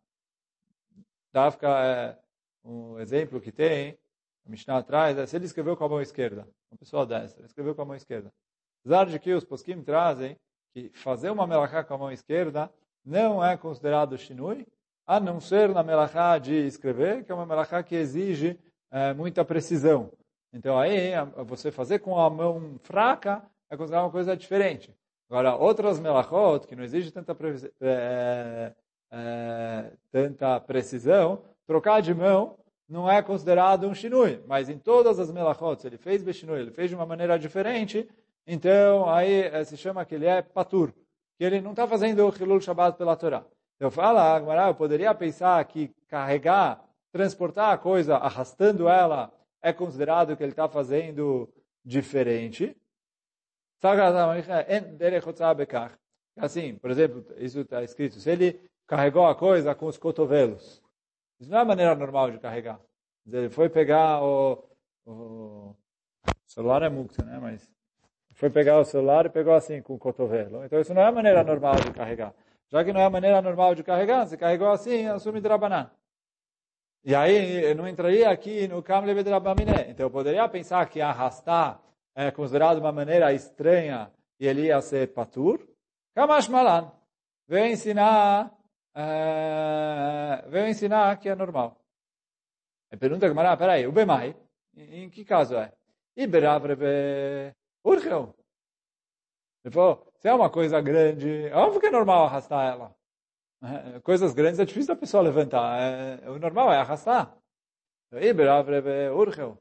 Dafka 1.33 1.69
é 1.69 2.19
um 2.65 2.99
exemplo 2.99 3.41
que 3.41 3.53
tem, 3.53 3.99
a 4.47 4.51
Mishnah 4.51 4.79
atrás, 4.79 5.19
é 5.19 5.27
se 5.27 5.37
ele 5.37 5.45
escreveu 5.45 5.77
com 5.77 5.85
a 5.85 5.89
mão 5.89 6.01
esquerda, 6.01 6.49
uma 6.71 6.79
pessoa 6.79 7.07
dessa, 7.07 7.39
ele 7.39 7.47
escreveu 7.47 7.75
com 7.75 7.83
a 7.83 7.85
mão 7.85 7.97
esquerda. 7.97 8.33
Apesar 8.81 9.07
de 9.07 9.19
que 9.19 9.33
os 9.33 9.45
poskim 9.45 9.83
trazem 9.83 10.37
que 10.73 10.91
fazer 10.95 11.31
uma 11.31 11.47
melachá 11.47 11.83
com 11.85 11.95
a 11.95 11.99
mão 11.99 12.13
esquerda 12.13 12.71
não 13.05 13.45
é 13.45 13.57
considerado 13.57 14.19
shinui, 14.19 14.67
a 15.07 15.19
não 15.19 15.41
ser 15.41 15.71
na 15.71 15.83
melachá 15.83 16.39
de 16.39 16.55
escrever, 16.67 17.25
que 17.25 17.33
é 17.33 17.35
uma 17.35 17.47
melachá 17.47 17.83
que 17.83 17.95
exige 17.95 18.59
é, 18.91 19.15
muita 19.15 19.45
precisão. 19.45 20.13
Então 20.53 20.79
aí, 20.79 21.13
você 21.47 21.71
fazer 21.71 21.99
com 22.01 22.19
a 22.19 22.29
mão 22.29 22.79
fraca 22.83 23.43
é 23.71 23.77
considerado 23.77 24.05
uma 24.05 24.11
coisa 24.11 24.37
diferente. 24.37 24.95
Agora, 25.29 25.55
outras 25.57 26.01
melachot, 26.01 26.67
que 26.67 26.75
não 26.75 26.83
exige 26.83 27.11
tanta, 27.11 27.37
é, 27.81 28.73
é, 29.11 29.93
tanta 30.11 30.59
precisão, 30.61 31.43
trocar 31.67 32.01
de 32.01 32.15
mão 32.15 32.59
não 32.89 33.11
é 33.11 33.21
considerado 33.21 33.87
um 33.87 33.95
shinui. 33.95 34.43
Mas 34.47 34.69
em 34.71 34.79
todas 34.79 35.19
as 35.19 35.31
melachot, 35.31 35.87
ele 35.87 35.99
fez 35.99 36.23
beshinui, 36.23 36.61
ele 36.61 36.71
fez 36.71 36.89
de 36.89 36.97
uma 36.97 37.05
maneira 37.05 37.39
diferente, 37.39 38.09
então 38.47 39.09
aí 39.11 39.43
é, 39.43 39.63
se 39.65 39.77
chama 39.77 40.05
que 40.07 40.15
ele 40.15 40.25
é 40.25 40.41
patur, 40.41 40.95
que 41.37 41.45
ele 41.45 41.61
não 41.61 41.73
está 41.73 41.87
fazendo 41.87 42.27
o 42.27 42.35
Hilul 42.35 42.61
Shabbat 42.61 42.97
pela 42.97 43.15
Torá. 43.15 43.45
Eu 43.79 43.91
falo, 43.91 44.19
Agmará, 44.19 44.69
eu 44.69 44.75
poderia 44.75 45.15
pensar 45.15 45.63
que 45.67 45.95
carregar 46.09 46.83
transportar 47.13 47.73
a 47.73 47.79
coisa 47.79 48.17
arrastando 48.17 48.89
ela 48.89 49.33
é 49.63 49.73
considerado 49.73 50.37
que 50.37 50.43
ele 50.43 50.53
está 50.53 50.69
fazendo 50.69 51.49
diferente. 51.85 52.77
Assim, 56.37 56.77
por 56.77 56.91
exemplo, 56.91 57.25
isso 57.37 57.61
está 57.61 57.83
escrito, 57.83 58.21
se 58.21 58.31
ele 58.31 58.61
carregou 58.87 59.27
a 59.27 59.35
coisa 59.35 59.75
com 59.75 59.87
os 59.87 59.99
cotovelos, 59.99 60.83
isso 61.41 61.51
não 61.51 61.59
é 61.59 61.63
a 61.63 61.65
maneira 61.65 61.95
normal 61.95 62.31
de 62.31 62.39
carregar. 62.39 62.81
Ele 63.27 63.51
foi 63.51 63.69
pegar 63.69 64.23
o, 64.23 64.65
o 65.07 65.75
celular 66.47 66.83
é 66.83 66.89
mukta, 66.89 67.25
né? 67.25 67.39
Mas 67.41 67.71
foi 68.35 68.51
pegar 68.51 68.79
o 68.79 68.85
celular 68.85 69.27
e 69.27 69.31
pegou 69.31 69.55
assim, 69.55 69.83
com 69.83 69.95
o 69.95 69.99
cotovelo. 69.99 70.65
Então 70.65 70.81
isso 70.81 70.95
não 70.95 71.03
é 71.03 71.07
a 71.07 71.13
maneira 71.13 71.43
normal 71.43 71.75
de 71.75 71.93
carregar. 71.93 72.33
Já 72.69 72.85
que 72.85 72.93
não 72.93 73.01
é 73.01 73.05
a 73.05 73.11
maneira 73.11 73.43
normal 73.43 73.75
de 73.75 73.83
carregar, 73.83 74.27
se 74.27 74.37
carregou 74.37 74.71
assim, 74.71 75.07
assume 75.07 75.41
drabaná. 75.41 75.91
E 77.05 77.15
aí 77.15 77.75
não 77.75 77.89
entraria 77.89 78.31
aqui 78.31 78.69
no 78.69 78.83
Kamle 78.83 79.15
Bedrabamine. 79.15 79.73
Então 79.89 80.07
eu 80.07 80.11
poderia 80.11 80.49
pensar 80.49 80.87
que 80.89 81.01
arrastar 81.01 81.81
é 82.19 82.33
considerado 82.33 82.79
uma 82.79 82.91
maneira 82.91 83.33
estranha 83.33 84.13
e 84.41 84.47
ele 84.49 84.63
ia 84.67 84.81
ser 84.83 85.15
patur. 85.15 85.65
Kamash 86.17 86.49
Malan 86.49 86.91
veio 87.47 87.67
ensinar, 87.67 88.53
é, 88.93 90.45
veio 90.49 90.67
ensinar 90.67 91.17
que 91.21 91.29
é 91.29 91.37
normal. 91.37 91.81
E 92.91 92.97
pergunta 92.97 93.29
que 93.29 93.35
Mará, 93.35 93.57
peraí, 93.57 93.87
o 93.87 93.93
Bemai, 93.93 94.35
em 94.77 95.09
que 95.09 95.25
caso 95.25 95.55
é? 95.55 95.73
Iberavrebe 96.17 97.55
Urchel. 97.85 98.35
Ele 99.65 99.73
falou, 99.73 100.13
se 100.17 100.29
é 100.29 100.35
uma 100.35 100.51
coisa 100.51 100.81
grande, 100.81 101.47
é 101.47 101.55
óbvio 101.55 101.81
que 101.81 101.87
é 101.87 101.91
normal 101.91 102.25
arrastar 102.25 102.67
ela. 102.67 102.97
É, 103.63 104.01
coisas 104.01 104.35
grandes 104.35 104.59
é 104.59 104.65
difícil 104.65 104.93
da 104.93 105.01
pessoa 105.01 105.23
levantar. 105.23 105.81
É, 105.81 106.29
o 106.31 106.37
normal 106.41 106.73
é 106.73 106.79
arrastar. 106.79 107.39
Iberavrebe 108.13 109.11
Urchel. 109.11 109.57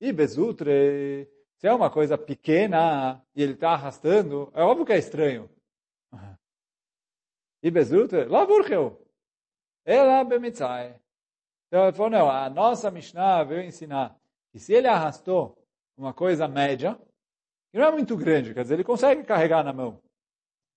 Ibezutre, 0.00 1.28
se 1.60 1.68
é 1.68 1.74
uma 1.74 1.90
coisa 1.90 2.16
pequena 2.16 3.22
e 3.36 3.42
ele 3.42 3.52
está 3.52 3.72
arrastando, 3.72 4.50
é 4.54 4.62
óbvio 4.62 4.86
que 4.86 4.94
é 4.94 4.98
estranho. 4.98 5.48
Ibezutre, 7.62 8.24
lavurchel. 8.24 8.98
Ela 9.84 10.24
bemitzai. 10.24 10.98
Então 11.68 11.84
ele 11.84 11.92
falou, 11.92 12.10
não, 12.10 12.30
a 12.30 12.48
nossa 12.48 12.90
Mishnah 12.90 13.44
veio 13.44 13.62
ensinar 13.62 14.16
que 14.50 14.58
se 14.58 14.72
ele 14.72 14.88
arrastou 14.88 15.54
uma 15.98 16.14
coisa 16.14 16.48
média, 16.48 16.98
que 17.70 17.78
não 17.78 17.88
é 17.88 17.92
muito 17.92 18.16
grande, 18.16 18.54
quer 18.54 18.62
dizer, 18.62 18.74
ele 18.74 18.84
consegue 18.84 19.22
carregar 19.22 19.62
na 19.62 19.72
mão. 19.72 20.00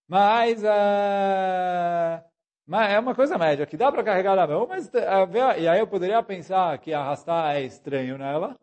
Mas, 0.06 0.62
uh, 0.62 2.24
mas 2.68 2.92
é 2.92 3.00
uma 3.00 3.16
coisa 3.16 3.38
média, 3.38 3.66
que 3.66 3.78
dá 3.78 3.90
para 3.90 4.04
carregar 4.04 4.36
na 4.36 4.46
mão, 4.46 4.68
mas 4.68 4.88
uh, 4.88 5.58
e 5.58 5.66
aí 5.66 5.80
eu 5.80 5.88
poderia 5.88 6.22
pensar 6.22 6.78
que 6.80 6.94
arrastar 6.94 7.56
é 7.56 7.62
estranho 7.62 8.18
nela. 8.18 8.60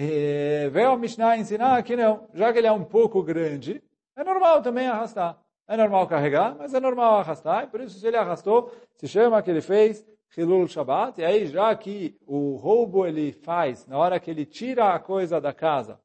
E 0.00 0.68
veio 0.70 0.92
a 0.92 0.96
Mishnah 0.96 1.38
ensinar 1.38 1.82
que 1.82 1.96
não, 1.96 2.28
já 2.32 2.52
que 2.52 2.58
ele 2.58 2.68
é 2.68 2.72
um 2.72 2.84
pouco 2.84 3.20
grande, 3.20 3.82
é 4.14 4.22
normal 4.22 4.62
também 4.62 4.86
arrastar. 4.86 5.36
É 5.66 5.76
normal 5.76 6.06
carregar, 6.06 6.54
mas 6.54 6.72
é 6.72 6.78
normal 6.78 7.18
arrastar, 7.18 7.64
e 7.64 7.66
por 7.66 7.80
isso 7.80 7.98
se 7.98 8.06
ele 8.06 8.16
arrastou, 8.16 8.72
se 8.94 9.08
chama 9.08 9.42
que 9.42 9.50
ele 9.50 9.60
fez 9.60 10.06
Hilul 10.36 10.68
Shabbat, 10.68 11.20
e 11.20 11.24
aí 11.24 11.48
já 11.48 11.74
que 11.74 12.16
o 12.28 12.54
roubo 12.54 13.04
ele 13.08 13.32
faz 13.32 13.88
na 13.88 13.98
hora 13.98 14.20
que 14.20 14.30
ele 14.30 14.46
tira 14.46 14.94
a 14.94 15.00
coisa 15.00 15.40
da 15.40 15.52
casa, 15.52 16.00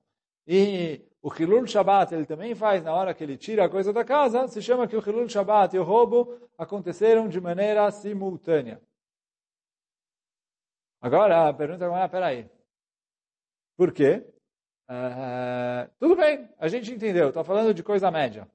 e 0.47 1.07
o 1.21 1.31
Hilul 1.31 1.67
Shabbat 1.67 2.15
ele 2.15 2.25
também 2.25 2.55
faz 2.55 2.83
na 2.83 2.95
hora 2.95 3.13
que 3.13 3.23
ele 3.23 3.37
tira 3.37 3.65
a 3.65 3.69
coisa 3.69 3.93
da 3.93 4.03
casa, 4.03 4.47
se 4.47 4.59
chama 4.59 4.87
que 4.87 4.97
o 4.97 5.07
Hilul 5.07 5.29
Shabbat 5.29 5.75
e 5.75 5.79
o 5.79 5.83
roubo 5.83 6.49
aconteceram 6.57 7.27
de 7.27 7.39
maneira 7.39 7.91
simultânea. 7.91 8.81
Agora, 10.99 11.47
a 11.47 11.53
pergunta 11.53 11.85
é, 11.85 12.07
peraí, 12.07 12.49
por 13.75 13.91
quê? 13.91 14.25
Uh, 14.89 15.89
tudo 15.99 16.15
bem, 16.15 16.49
a 16.59 16.67
gente 16.67 16.91
entendeu, 16.91 17.29
está 17.29 17.43
falando 17.43 17.73
de 17.73 17.81
coisa 17.81 18.11
média. 18.11 18.47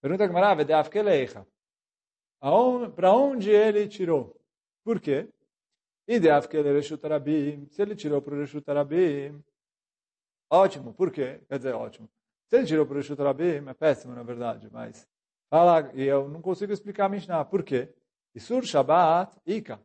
Pergunta 0.00 0.26
que 0.26 0.32
maravilha, 0.32 0.64
de 0.64 0.72
Afkeleicha. 0.72 1.46
Para 2.40 3.12
onde 3.12 3.50
ele 3.50 3.86
tirou? 3.86 4.40
Por 4.84 5.00
quê? 5.00 5.28
E 6.08 6.18
de 6.18 6.28
se 7.70 7.82
ele 7.82 7.94
tirou 7.94 8.20
para 8.20 8.34
o 8.34 8.38
Reshut 8.38 8.64
ótimo, 10.50 10.92
por 10.92 11.12
quê? 11.12 11.40
Quer 11.48 11.58
dizer, 11.58 11.74
ótimo. 11.74 12.10
Se 12.48 12.56
ele 12.56 12.66
tirou 12.66 12.84
para 12.84 12.94
o 12.94 12.96
Reshut 12.96 13.20
é 13.22 13.74
péssimo 13.74 14.14
na 14.14 14.24
verdade, 14.24 14.68
mas 14.72 15.08
fala, 15.48 15.92
e 15.94 16.02
eu 16.02 16.28
não 16.28 16.42
consigo 16.42 16.72
explicar 16.72 17.06
a 17.06 17.08
Mishnah, 17.08 17.44
por 17.44 17.62
quê? 17.62 17.94
Isur 18.34 18.64
Shabbat, 18.64 19.38
Ika 19.46 19.80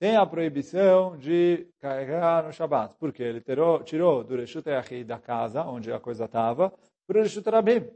tem 0.00 0.16
a 0.16 0.24
proibição 0.24 1.16
de 1.18 1.68
carregar 1.78 2.42
no 2.44 2.52
Shabat. 2.52 2.94
Porque 2.98 3.22
ele 3.22 3.40
tirou, 3.42 3.82
tirou 3.84 4.24
do 4.24 4.34
Reshut 4.34 4.66
Yachid 4.66 5.04
da 5.04 5.18
casa, 5.18 5.62
onde 5.62 5.92
a 5.92 6.00
coisa 6.00 6.24
estava, 6.24 6.72
para 7.06 7.18
o 7.18 7.22
Reshut 7.22 7.48
Rabim. 7.48 7.86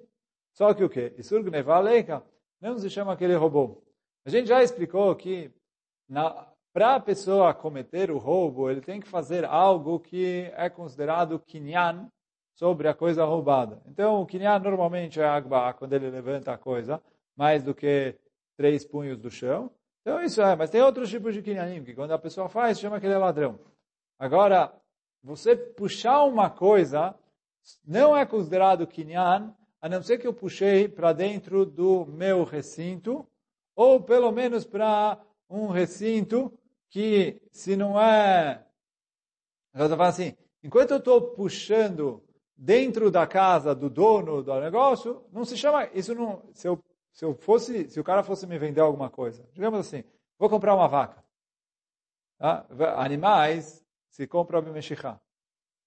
Só 0.52 0.74
que 0.74 0.84
o 0.84 0.88
quê? 0.88 1.14
Isur 1.18 1.42
Gneva 1.42 1.80
Leika 1.80 2.22
não 2.60 2.78
se 2.78 2.90
chama 2.90 3.16
que 3.16 3.24
ele 3.24 3.34
roubou. 3.34 3.82
A 4.26 4.30
gente 4.30 4.48
já 4.48 4.62
explicou 4.62 5.16
que 5.16 5.50
para 6.72 6.94
a 6.94 7.00
pessoa 7.00 7.54
cometer 7.54 8.10
o 8.10 8.18
roubo, 8.18 8.70
ele 8.70 8.82
tem 8.82 9.00
que 9.00 9.08
fazer 9.08 9.44
algo 9.44 9.98
que 9.98 10.52
é 10.56 10.68
considerado 10.68 11.40
kinyan 11.40 12.10
sobre 12.54 12.86
a 12.86 12.94
coisa 12.94 13.24
roubada. 13.24 13.82
Então, 13.86 14.20
o 14.20 14.26
kinyan 14.26 14.58
normalmente 14.58 15.20
é 15.20 15.24
agba, 15.24 15.72
quando 15.72 15.94
ele 15.94 16.10
levanta 16.10 16.52
a 16.52 16.58
coisa, 16.58 17.02
mais 17.34 17.64
do 17.64 17.74
que 17.74 18.14
três 18.56 18.84
punhos 18.84 19.18
do 19.18 19.30
chão. 19.30 19.70
Então 20.04 20.22
isso 20.22 20.42
é, 20.42 20.54
mas 20.54 20.68
tem 20.68 20.82
outros 20.82 21.08
tipos 21.08 21.32
de 21.32 21.40
kinyanim, 21.40 21.82
que 21.82 21.94
quando 21.94 22.12
a 22.12 22.18
pessoa 22.18 22.46
faz, 22.46 22.78
chama 22.78 23.00
que 23.00 23.06
ele 23.06 23.14
é 23.14 23.18
ladrão. 23.18 23.58
Agora, 24.18 24.70
você 25.22 25.56
puxar 25.56 26.24
uma 26.24 26.50
coisa 26.50 27.14
não 27.82 28.14
é 28.14 28.26
considerado 28.26 28.86
kinyan, 28.86 29.54
a 29.80 29.88
não 29.88 30.02
ser 30.02 30.18
que 30.18 30.26
eu 30.26 30.34
puxei 30.34 30.88
para 30.88 31.14
dentro 31.14 31.64
do 31.64 32.04
meu 32.04 32.44
recinto, 32.44 33.26
ou 33.74 33.98
pelo 33.98 34.30
menos 34.30 34.62
para 34.62 35.18
um 35.48 35.68
recinto 35.68 36.52
que, 36.90 37.40
se 37.50 37.74
não 37.74 37.98
é... 37.98 38.62
Eu 39.72 39.86
estou 39.86 40.02
assim, 40.02 40.36
enquanto 40.62 40.90
eu 40.90 40.98
estou 40.98 41.32
puxando 41.32 42.22
dentro 42.54 43.10
da 43.10 43.26
casa 43.26 43.74
do 43.74 43.88
dono 43.88 44.42
do 44.42 44.60
negócio, 44.60 45.24
não 45.32 45.46
se 45.46 45.56
chama... 45.56 45.88
Isso 45.94 46.14
não... 46.14 46.42
Se 46.52 46.68
eu 46.68 46.78
se 47.14 47.24
eu 47.24 47.32
fosse, 47.32 47.88
se 47.88 48.00
o 48.00 48.04
cara 48.04 48.24
fosse 48.24 48.44
me 48.44 48.58
vender 48.58 48.80
alguma 48.80 49.08
coisa, 49.08 49.48
digamos 49.52 49.78
assim, 49.78 50.02
vou 50.36 50.50
comprar 50.50 50.74
uma 50.74 50.88
vaca. 50.88 51.24
Tá? 52.36 52.66
Animais 52.96 53.82
se 54.10 54.26
compra 54.26 54.60
bimeshikha. 54.60 55.20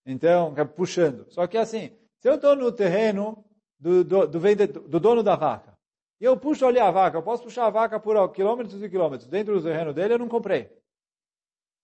Então, 0.05 0.55
puxando. 0.73 1.29
Só 1.29 1.45
que 1.45 1.57
assim, 1.57 1.95
se 2.19 2.29
eu 2.29 2.35
estou 2.35 2.55
no 2.55 2.71
terreno 2.71 3.43
do, 3.77 4.05
do, 4.05 4.25
do, 4.25 4.39
do, 4.87 4.99
dono 5.01 5.21
da 5.21 5.35
vaca, 5.35 5.77
e 6.19 6.23
eu 6.23 6.37
puxo 6.37 6.65
ali 6.65 6.79
a 6.79 6.89
vaca, 6.89 7.17
eu 7.17 7.23
posso 7.23 7.43
puxar 7.43 7.65
a 7.65 7.69
vaca 7.69 7.99
por 7.99 8.31
quilômetros 8.31 8.81
e 8.81 8.89
quilômetros 8.89 9.27
dentro 9.27 9.53
do 9.53 9.61
terreno 9.61 9.93
dele, 9.93 10.13
eu 10.13 10.19
não 10.19 10.29
comprei. 10.29 10.71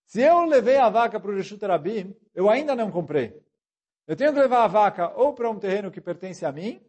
Se 0.06 0.22
eu 0.22 0.46
levei 0.46 0.78
a 0.78 0.88
vaca 0.88 1.20
para 1.20 1.30
o 1.30 1.34
Rishut 1.34 1.60
eu 2.34 2.48
ainda 2.48 2.74
não 2.74 2.90
comprei. 2.90 3.38
Eu 4.06 4.16
tenho 4.16 4.32
que 4.32 4.40
levar 4.40 4.64
a 4.64 4.68
vaca 4.68 5.12
ou 5.14 5.34
para 5.34 5.50
um 5.50 5.58
terreno 5.58 5.90
que 5.90 6.00
pertence 6.00 6.46
a 6.46 6.52
mim, 6.52 6.82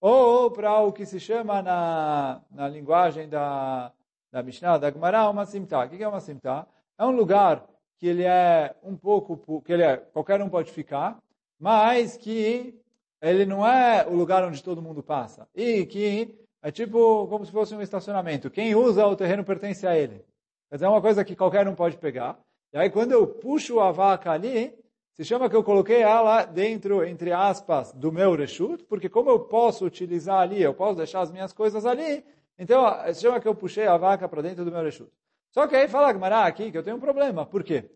ou 0.00 0.50
para 0.50 0.80
o 0.80 0.92
que 0.92 1.04
se 1.04 1.20
chama 1.20 1.60
na, 1.62 2.40
na 2.50 2.68
linguagem 2.68 3.28
da, 3.28 3.92
da 4.32 4.42
Mishnah, 4.42 4.78
da 4.78 4.90
Gemara, 4.90 5.28
uma 5.28 5.44
simta. 5.44 5.84
O 5.84 5.88
que 5.88 6.02
é 6.02 6.08
uma 6.08 6.20
simta? 6.20 6.66
É 6.98 7.04
um 7.04 7.10
lugar 7.10 7.66
que 7.98 8.06
ele 8.06 8.24
é 8.24 8.74
um 8.82 8.96
pouco, 8.96 9.60
que 9.62 9.72
ele 9.72 9.82
é, 9.82 9.96
qualquer 9.98 10.40
um 10.40 10.48
pode 10.48 10.72
ficar, 10.72 11.18
mas 11.58 12.16
que 12.16 12.80
ele 13.20 13.44
não 13.44 13.66
é 13.66 14.06
o 14.06 14.14
lugar 14.14 14.42
onde 14.42 14.62
todo 14.62 14.80
mundo 14.80 15.02
passa. 15.02 15.46
E 15.54 15.84
que 15.84 16.34
é 16.62 16.70
tipo 16.70 17.26
como 17.28 17.44
se 17.44 17.52
fosse 17.52 17.74
um 17.74 17.82
estacionamento. 17.82 18.50
Quem 18.50 18.74
usa 18.74 19.06
o 19.06 19.16
terreno 19.16 19.44
pertence 19.44 19.86
a 19.86 19.96
ele. 19.96 20.24
Quer 20.70 20.76
dizer, 20.76 20.86
é 20.86 20.88
uma 20.88 21.02
coisa 21.02 21.24
que 21.24 21.36
qualquer 21.36 21.68
um 21.68 21.74
pode 21.74 21.98
pegar. 21.98 22.38
E 22.72 22.78
aí 22.78 22.88
quando 22.88 23.12
eu 23.12 23.26
puxo 23.26 23.80
a 23.80 23.92
vaca 23.92 24.30
ali, 24.30 24.72
se 25.12 25.24
chama 25.24 25.50
que 25.50 25.56
eu 25.56 25.64
coloquei 25.64 26.02
ela 26.02 26.44
dentro, 26.44 27.04
entre 27.04 27.32
aspas, 27.32 27.92
do 27.92 28.12
meu 28.12 28.34
reshut, 28.34 28.84
porque 28.84 29.08
como 29.08 29.30
eu 29.30 29.40
posso 29.40 29.84
utilizar 29.84 30.40
ali, 30.40 30.62
eu 30.62 30.74
posso 30.74 30.96
deixar 30.96 31.20
as 31.20 31.30
minhas 31.30 31.52
coisas 31.52 31.84
ali, 31.84 32.24
então 32.58 32.84
se 33.12 33.22
chama 33.22 33.40
que 33.40 33.48
eu 33.48 33.54
puxei 33.54 33.86
a 33.86 33.96
vaca 33.96 34.28
para 34.28 34.42
dentro 34.42 34.64
do 34.64 34.70
meu 34.70 34.82
reshut. 34.82 35.10
Só 35.50 35.66
que 35.66 35.74
aí 35.74 35.88
fala 35.88 36.12
Gmará 36.12 36.46
aqui 36.46 36.70
que 36.70 36.78
eu 36.78 36.82
tenho 36.82 36.96
um 36.96 37.00
problema. 37.00 37.44
Por 37.44 37.64
quê? 37.64 37.90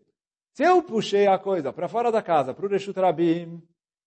Se 0.53 0.63
eu 0.63 0.81
puxei 0.83 1.27
a 1.27 1.37
coisa 1.37 1.71
para 1.71 1.87
fora 1.87 2.11
da 2.11 2.21
casa, 2.21 2.53
para 2.53 2.65
o 2.65 2.69
reshut 2.69 2.97
rabim, 2.99 3.61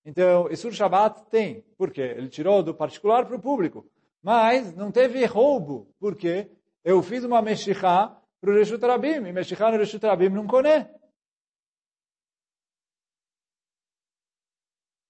então 0.05 0.51
Isur 0.51 0.73
Shabbat 0.73 1.27
tem. 1.31 1.63
Por 1.77 1.91
quê? 1.91 2.15
Ele 2.17 2.29
tirou 2.29 2.63
do 2.63 2.75
particular 2.75 3.27
para 3.27 3.37
o 3.37 3.41
público. 3.41 3.87
Mas 4.23 4.75
não 4.75 4.91
teve 4.91 5.25
roubo. 5.27 5.95
Por 6.01 6.15
quê? 6.15 6.51
Eu 6.85 7.03
fiz 7.03 7.25
uma 7.25 7.43
mexichá 7.43 8.17
para 8.41 8.51
o 8.51 8.55
reshut 8.55 8.85
rabim, 8.85 9.27
e 9.27 9.33
mexichá 9.33 9.71
no 9.71 9.79
reshut 9.79 10.05
rabim 10.05 10.29
não 10.29 10.47
conhece. 10.47 10.89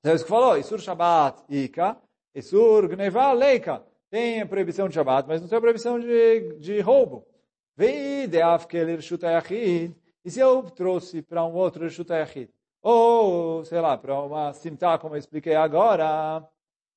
Então, 0.00 0.14
isso 0.14 0.24
que 0.24 0.30
falou, 0.30 0.56
Isur 0.56 0.78
Shabbat, 0.80 1.42
Ika, 1.48 1.96
Isur 2.34 2.88
Gneva, 2.88 3.32
Leika. 3.32 3.84
Tem 4.10 4.40
a 4.40 4.46
proibição 4.46 4.88
de 4.88 4.94
Shabbat, 4.94 5.28
mas 5.28 5.40
não 5.40 5.48
tem 5.48 5.58
a 5.58 5.60
proibição 5.60 5.98
de, 5.98 6.54
de 6.58 6.80
roubo. 6.80 7.26
E 10.24 10.30
se 10.30 10.40
eu 10.40 10.62
trouxe 10.70 11.22
para 11.22 11.44
um 11.44 11.54
outro 11.54 11.84
Rishut 11.84 12.10
Yachid? 12.10 12.50
Ou, 12.82 13.64
sei 13.64 13.80
lá, 13.80 13.96
para 13.98 14.20
uma 14.22 14.52
simta, 14.52 14.98
como 14.98 15.14
eu 15.14 15.18
expliquei 15.18 15.54
agora, 15.54 16.42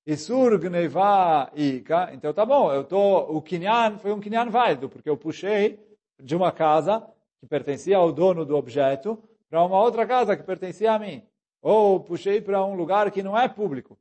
Isur 0.05 0.59
Gneva 0.59 1.51
Ika. 1.55 2.11
Então 2.13 2.33
tá 2.33 2.45
bom, 2.45 2.71
eu 2.71 2.83
tô, 2.83 3.19
o 3.19 3.41
Kinyan 3.41 3.97
foi 3.97 4.11
um 4.11 4.19
Kinyan 4.19 4.49
válido, 4.49 4.89
porque 4.89 5.09
eu 5.09 5.17
puxei 5.17 5.79
de 6.19 6.35
uma 6.35 6.51
casa 6.51 7.05
que 7.39 7.47
pertencia 7.47 7.97
ao 7.97 8.11
dono 8.11 8.45
do 8.45 8.55
objeto 8.55 9.21
para 9.49 9.63
uma 9.63 9.79
outra 9.79 10.05
casa 10.05 10.37
que 10.37 10.43
pertencia 10.43 10.93
a 10.93 10.99
mim. 10.99 11.23
Ou 11.61 11.99
puxei 11.99 12.41
para 12.41 12.65
um 12.65 12.75
lugar 12.75 13.09
que 13.11 13.21
não 13.23 13.37
é 13.37 13.47
público. 13.47 13.97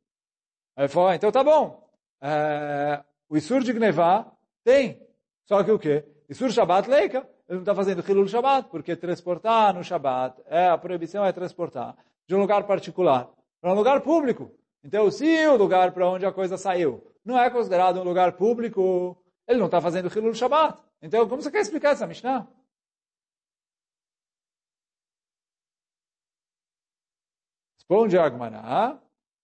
Aí 0.76 0.84
ele 0.84 0.88
falou, 0.88 1.08
ah, 1.08 1.16
então 1.16 1.30
tá 1.30 1.44
bom. 1.44 1.88
É, 2.20 3.02
o 3.28 3.36
Isur 3.36 3.62
de 3.62 3.72
Gnevá 3.72 4.30
tem. 4.64 5.00
Só 5.44 5.62
que 5.62 5.70
o 5.70 5.78
quê? 5.78 6.04
Isur 6.28 6.50
Shabbat 6.50 6.88
Leika. 6.88 7.28
Ele 7.50 7.56
não 7.56 7.62
está 7.62 7.74
fazendo 7.74 8.08
Hilul 8.08 8.28
Shabbat, 8.28 8.68
porque 8.70 8.94
transportar 8.94 9.74
no 9.74 9.82
Shabbat, 9.82 10.40
é, 10.46 10.68
a 10.68 10.78
proibição 10.78 11.24
é 11.24 11.32
transportar 11.32 11.96
de 12.24 12.32
um 12.36 12.38
lugar 12.38 12.62
particular 12.62 13.28
para 13.60 13.72
um 13.72 13.74
lugar 13.74 14.02
público. 14.02 14.52
Então, 14.84 15.10
se 15.10 15.48
o 15.48 15.56
lugar 15.56 15.90
para 15.90 16.08
onde 16.08 16.24
a 16.24 16.30
coisa 16.32 16.56
saiu 16.56 17.04
não 17.24 17.36
é 17.36 17.50
considerado 17.50 17.98
um 17.98 18.04
lugar 18.04 18.34
público, 18.34 19.20
ele 19.48 19.58
não 19.58 19.66
está 19.66 19.80
fazendo 19.80 20.08
Hilul 20.16 20.32
Shabbat. 20.32 20.78
Então, 21.02 21.28
como 21.28 21.42
você 21.42 21.50
quer 21.50 21.60
explicar 21.60 21.90
essa 21.90 22.06
Mishnah? 22.06 22.46
Responde 27.90 28.16
Agmará, 28.16 29.00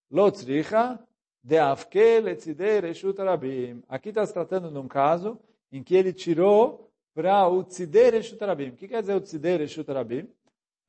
Lotzricha, 0.09 1.01
de 1.43 1.59
Afkel 1.59 2.29
etzidei 2.29 2.79
reshut 2.79 3.21
arabim. 3.21 3.83
Aqui 3.89 4.11
está 4.11 4.25
se 4.25 4.33
tratando 4.33 4.71
de 4.71 4.79
um 4.79 4.87
caso 4.87 5.37
em 5.73 5.83
que 5.83 5.97
ele 5.97 6.13
tirou 6.13 6.89
para 7.13 7.49
o 7.49 7.65
tzidei 7.65 8.09
reshut 8.09 8.41
arabim. 8.45 8.69
O 8.69 8.77
que 8.77 8.87
quer 8.87 9.01
dizer 9.01 9.17
o 9.17 9.21
tzidei 9.21 9.57
reshut 9.57 9.91
arabim? 9.91 10.29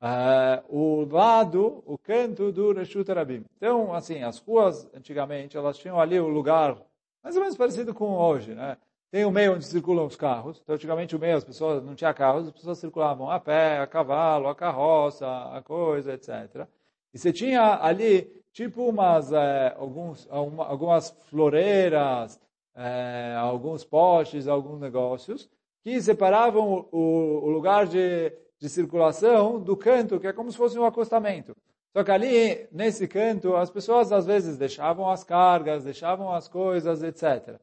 Uh, 0.00 0.62
o 0.68 1.04
lado, 1.10 1.82
o 1.84 1.98
canto 1.98 2.52
do 2.52 2.72
Reshut 2.72 3.10
Arabim. 3.10 3.44
Então, 3.56 3.92
assim, 3.92 4.22
as 4.22 4.38
ruas, 4.38 4.88
antigamente, 4.94 5.56
elas 5.56 5.76
tinham 5.76 5.98
ali 5.98 6.20
o 6.20 6.28
lugar 6.28 6.78
mais 7.24 7.34
ou 7.34 7.42
menos 7.42 7.56
parecido 7.56 7.92
com 7.92 8.16
hoje, 8.16 8.54
né? 8.54 8.76
Tem 9.10 9.24
o 9.24 9.32
meio 9.32 9.54
onde 9.54 9.64
circulam 9.64 10.06
os 10.06 10.14
carros. 10.14 10.60
Então, 10.62 10.76
antigamente, 10.76 11.16
o 11.16 11.18
meio, 11.18 11.36
as 11.36 11.42
pessoas 11.42 11.82
não 11.82 11.96
tinha 11.96 12.14
carros, 12.14 12.46
as 12.46 12.52
pessoas 12.52 12.78
circulavam 12.78 13.28
a 13.28 13.40
pé, 13.40 13.80
a 13.80 13.86
cavalo, 13.88 14.46
a 14.46 14.54
carroça, 14.54 15.26
a 15.26 15.60
coisa, 15.60 16.14
etc. 16.14 16.68
E 17.12 17.18
você 17.18 17.32
tinha 17.32 17.82
ali, 17.82 18.30
tipo, 18.52 18.88
umas, 18.88 19.32
é, 19.32 19.74
alguns, 19.76 20.26
algumas 20.30 21.10
floreiras, 21.30 22.40
é, 22.74 23.34
alguns 23.38 23.84
postes, 23.84 24.46
alguns 24.46 24.80
negócios, 24.80 25.48
que 25.82 26.00
separavam 26.00 26.88
o, 26.92 27.44
o 27.44 27.50
lugar 27.50 27.86
de 27.86 28.32
de 28.58 28.68
circulação 28.68 29.60
do 29.60 29.76
canto, 29.76 30.18
que 30.18 30.26
é 30.26 30.32
como 30.32 30.50
se 30.50 30.58
fosse 30.58 30.78
um 30.78 30.84
acostamento. 30.84 31.56
Só 31.92 32.04
que 32.04 32.10
ali, 32.10 32.68
nesse 32.72 33.06
canto, 33.06 33.56
as 33.56 33.70
pessoas 33.70 34.12
às 34.12 34.26
vezes 34.26 34.58
deixavam 34.58 35.08
as 35.08 35.24
cargas, 35.24 35.84
deixavam 35.84 36.32
as 36.32 36.48
coisas, 36.48 37.02
etc. 37.02 37.58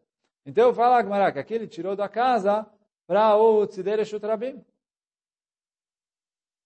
Então 0.45 0.73
fala 0.73 0.97
Agmará 0.97 1.31
que 1.31 1.39
aqui 1.39 1.53
ele 1.53 1.67
tirou 1.67 1.95
da 1.95 2.07
casa 2.07 2.65
para 3.05 3.35
o 3.37 3.67
Tzidere 3.67 4.05
Shutrabim. 4.05 4.63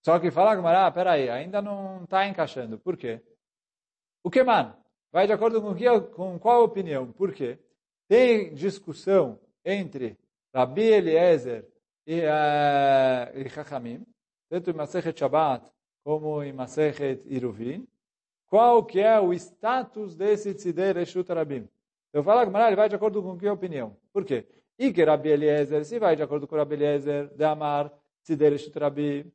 Só 0.01 0.19
que 0.19 0.31
fala 0.31 0.51
Agmará, 0.51 0.89
peraí, 0.91 1.29
ainda 1.29 1.61
não 1.61 2.03
está 2.03 2.27
encaixando. 2.27 2.79
Por 2.79 2.95
quê? 2.95 3.21
O 4.23 4.29
que, 4.29 4.43
mano? 4.43 4.75
Vai 5.11 5.27
de 5.27 5.33
acordo 5.33 5.61
com, 5.61 5.73
que, 5.73 5.85
com 6.11 6.39
qual 6.39 6.63
opinião? 6.63 7.11
Por 7.11 7.33
quê? 7.33 7.57
Tem 8.07 8.53
discussão 8.53 9.39
entre 9.65 10.17
Rabi 10.53 10.83
Eliezer 10.83 11.67
e, 12.05 12.21
uh, 12.21 13.37
e 13.37 14.01
tanto 14.49 14.71
em 14.71 14.73
Masechet 14.73 15.19
Shabbat 15.19 15.71
como 16.03 16.41
em 16.43 16.51
Masechet 16.51 17.21
Iruvin, 17.27 17.87
qual 18.47 18.83
que 18.83 18.99
é 18.99 19.19
o 19.19 19.31
status 19.33 20.15
desse 20.15 20.55
Tzidei 20.55 20.91
Reshut 20.91 21.31
Rabim. 21.31 21.69
Eu 22.11 22.23
falo 22.23 22.49
que 22.49 22.57
ele 22.57 22.75
vai 22.75 22.89
de 22.89 22.95
acordo 22.95 23.21
com 23.21 23.37
que 23.37 23.47
opinião. 23.47 23.95
Por 24.11 24.25
quê? 24.25 24.47
E 24.77 24.91
que 24.91 25.03
Rabi 25.03 25.29
Eliezer, 25.29 25.85
se 25.85 25.99
vai 25.99 26.15
de 26.15 26.23
acordo 26.23 26.47
com 26.47 26.55
Rabi 26.55 26.75
Eliezer, 26.75 27.27
de 27.35 27.43
Amar, 27.43 27.91
Tzidei 28.23 28.49
Reshut 28.49 28.77
Rabim, 28.79 29.31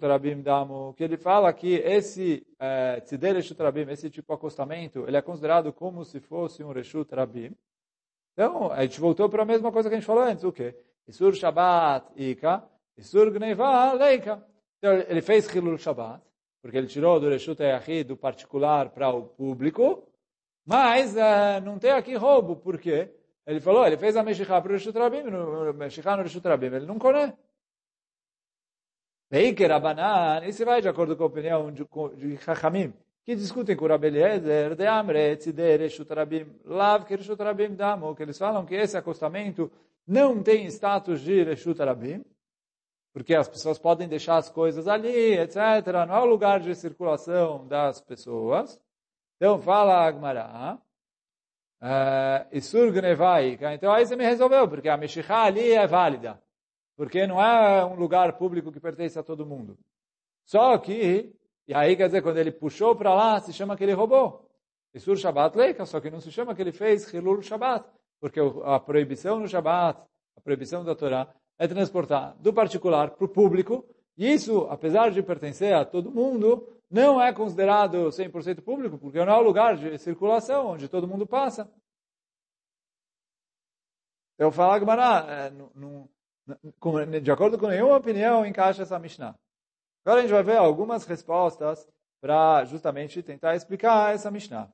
Rabim 0.00 0.40
Damu, 0.40 0.94
que 0.94 1.02
ele 1.02 1.16
fala 1.16 1.52
que 1.52 1.74
esse 1.74 2.46
é, 2.60 3.02
Rabim, 3.58 3.90
esse 3.90 4.08
tipo 4.08 4.28
de 4.28 4.34
acostamento, 4.34 5.04
ele 5.06 5.16
é 5.16 5.22
considerado 5.22 5.72
como 5.72 6.04
se 6.04 6.20
fosse 6.20 6.62
um 6.62 6.72
Reshut 6.72 7.12
Rabim. 7.14 7.54
Então, 8.32 8.70
a 8.70 8.82
gente 8.82 9.00
voltou 9.00 9.28
para 9.28 9.42
a 9.42 9.46
mesma 9.46 9.72
coisa 9.72 9.88
que 9.88 9.94
a 9.94 9.98
gente 9.98 10.06
falou 10.06 10.22
antes, 10.22 10.44
o 10.44 10.52
quê? 10.52 10.76
Isur 11.08 11.34
Shabbat 11.34 12.12
Ika, 12.16 12.64
Isur 12.96 13.30
Gneiva 13.32 13.92
Leika. 13.94 14.44
Então, 14.78 14.92
ele 14.92 15.22
fez 15.22 15.52
Hilul 15.52 15.78
Shabbat, 15.78 16.22
porque 16.62 16.76
ele 16.76 16.86
tirou 16.86 17.18
do 17.18 17.28
Reshut 17.28 17.60
Yahid, 17.62 18.04
do 18.04 18.16
particular, 18.16 18.90
para 18.90 19.10
o 19.10 19.24
público, 19.24 20.08
mas 20.64 21.14
uh, 21.14 21.60
não 21.64 21.78
tem 21.78 21.90
aqui 21.90 22.14
roubo, 22.14 22.56
por 22.56 22.78
quê? 22.78 23.10
Ele 23.46 23.60
falou, 23.60 23.86
ele 23.86 23.98
fez 23.98 24.16
a 24.16 24.22
Meshikha 24.22 24.60
para 24.60 24.70
o 24.70 24.72
Reshut 24.72 24.98
Rabim, 24.98 25.22
no, 25.24 25.74
Meshikha 25.74 26.16
no 26.16 26.22
Reshut 26.22 26.46
Rabim, 26.46 26.66
ele 26.66 26.86
não 26.86 26.98
conhece. 26.98 27.34
Vei 29.34 29.52
que 29.52 29.66
Rabanan, 29.66 30.46
isso 30.46 30.64
vai 30.64 30.80
de 30.80 30.88
acordo 30.88 31.16
com 31.16 31.24
a 31.24 31.26
opinião 31.26 31.72
de, 31.72 31.84
de 32.16 32.38
que 33.24 33.34
discutem 33.34 33.74
com 33.74 33.84
o 33.84 33.88
Rabbi 33.88 34.06
Eliezer, 34.06 34.76
de 34.76 34.86
Amre, 34.86 35.36
Tzidei, 35.36 35.76
Reshut 35.76 36.08
Rabim, 36.14 36.46
Lav, 36.64 37.04
que 37.04 37.16
Reshut 37.16 37.42
Rabim 37.42 37.74
Damo, 37.74 38.14
que 38.14 38.22
eles 38.22 38.38
falam 38.38 38.64
que 38.64 38.76
esse 38.76 38.96
acostamento 38.96 39.72
não 40.06 40.40
tem 40.40 40.66
status 40.66 41.20
de 41.20 41.42
Reshut 41.42 41.76
Rabim, 41.82 42.24
porque 43.12 43.34
as 43.34 43.48
pessoas 43.48 43.76
podem 43.76 44.06
deixar 44.06 44.36
as 44.36 44.48
coisas 44.48 44.86
ali, 44.86 45.36
etc. 45.36 45.56
Não 46.06 46.14
é 46.14 46.20
o 46.20 46.26
lugar 46.26 46.60
de 46.60 46.72
circulação 46.76 47.66
das 47.66 48.00
pessoas. 48.00 48.80
Então, 49.34 49.60
fala 49.60 50.06
Agmará, 50.06 50.78
Isur 52.52 52.92
Gnevaika. 52.92 53.74
Então, 53.74 53.92
aí 53.92 54.06
você 54.06 54.14
me 54.14 54.24
resolveu, 54.24 54.68
porque 54.68 54.88
a 54.88 54.96
Meshikha 54.96 55.38
ali 55.38 55.72
é 55.72 55.88
válida. 55.88 56.40
Porque 56.96 57.26
não 57.26 57.42
é 57.42 57.84
um 57.84 57.94
lugar 57.94 58.36
público 58.38 58.70
que 58.70 58.80
pertence 58.80 59.18
a 59.18 59.22
todo 59.22 59.46
mundo. 59.46 59.76
Só 60.44 60.76
que, 60.78 61.34
e 61.66 61.74
aí 61.74 61.96
quer 61.96 62.06
dizer, 62.06 62.22
quando 62.22 62.38
ele 62.38 62.52
puxou 62.52 62.94
para 62.94 63.14
lá, 63.14 63.40
se 63.40 63.52
chama 63.52 63.76
que 63.76 63.82
ele 63.82 63.92
roubou. 63.92 64.48
Isur 64.94 65.16
Shabbat 65.16 65.56
Leika, 65.56 65.84
só 65.86 66.00
que 66.00 66.10
não 66.10 66.20
se 66.20 66.30
chama 66.30 66.54
que 66.54 66.62
ele 66.62 66.72
fez 66.72 67.12
Hilul 67.12 67.42
Shabbat. 67.42 67.84
Porque 68.20 68.40
a 68.64 68.78
proibição 68.78 69.40
no 69.40 69.48
Shabbat, 69.48 70.00
a 70.36 70.40
proibição 70.40 70.84
da 70.84 70.94
Torá, 70.94 71.34
é 71.58 71.66
transportar 71.66 72.36
do 72.38 72.52
particular 72.52 73.10
para 73.10 73.24
o 73.24 73.28
público. 73.28 73.84
E 74.16 74.32
isso, 74.32 74.66
apesar 74.70 75.10
de 75.10 75.22
pertencer 75.22 75.74
a 75.74 75.84
todo 75.84 76.12
mundo, 76.12 76.68
não 76.88 77.20
é 77.20 77.32
considerado 77.32 78.08
100% 78.08 78.62
público, 78.62 78.98
porque 78.98 79.18
não 79.24 79.32
é 79.32 79.36
o 79.36 79.42
lugar 79.42 79.76
de 79.76 79.98
circulação 79.98 80.68
onde 80.68 80.88
todo 80.88 81.08
mundo 81.08 81.26
passa. 81.26 81.68
Eu 84.38 84.52
falo 84.52 84.72
Agmará, 84.72 85.26
é, 85.28 85.50
de 87.22 87.30
acordo 87.30 87.58
com 87.58 87.68
nenhuma 87.68 87.96
opinião, 87.96 88.44
encaixa 88.44 88.82
essa 88.82 88.98
Mishnah. 88.98 89.34
Agora 90.04 90.20
a 90.20 90.22
gente 90.22 90.32
vai 90.32 90.42
ver 90.42 90.56
algumas 90.56 91.06
respostas 91.06 91.88
para 92.20 92.64
justamente 92.66 93.22
tentar 93.22 93.54
explicar 93.56 94.14
essa 94.14 94.30
Mishnah. 94.30 94.70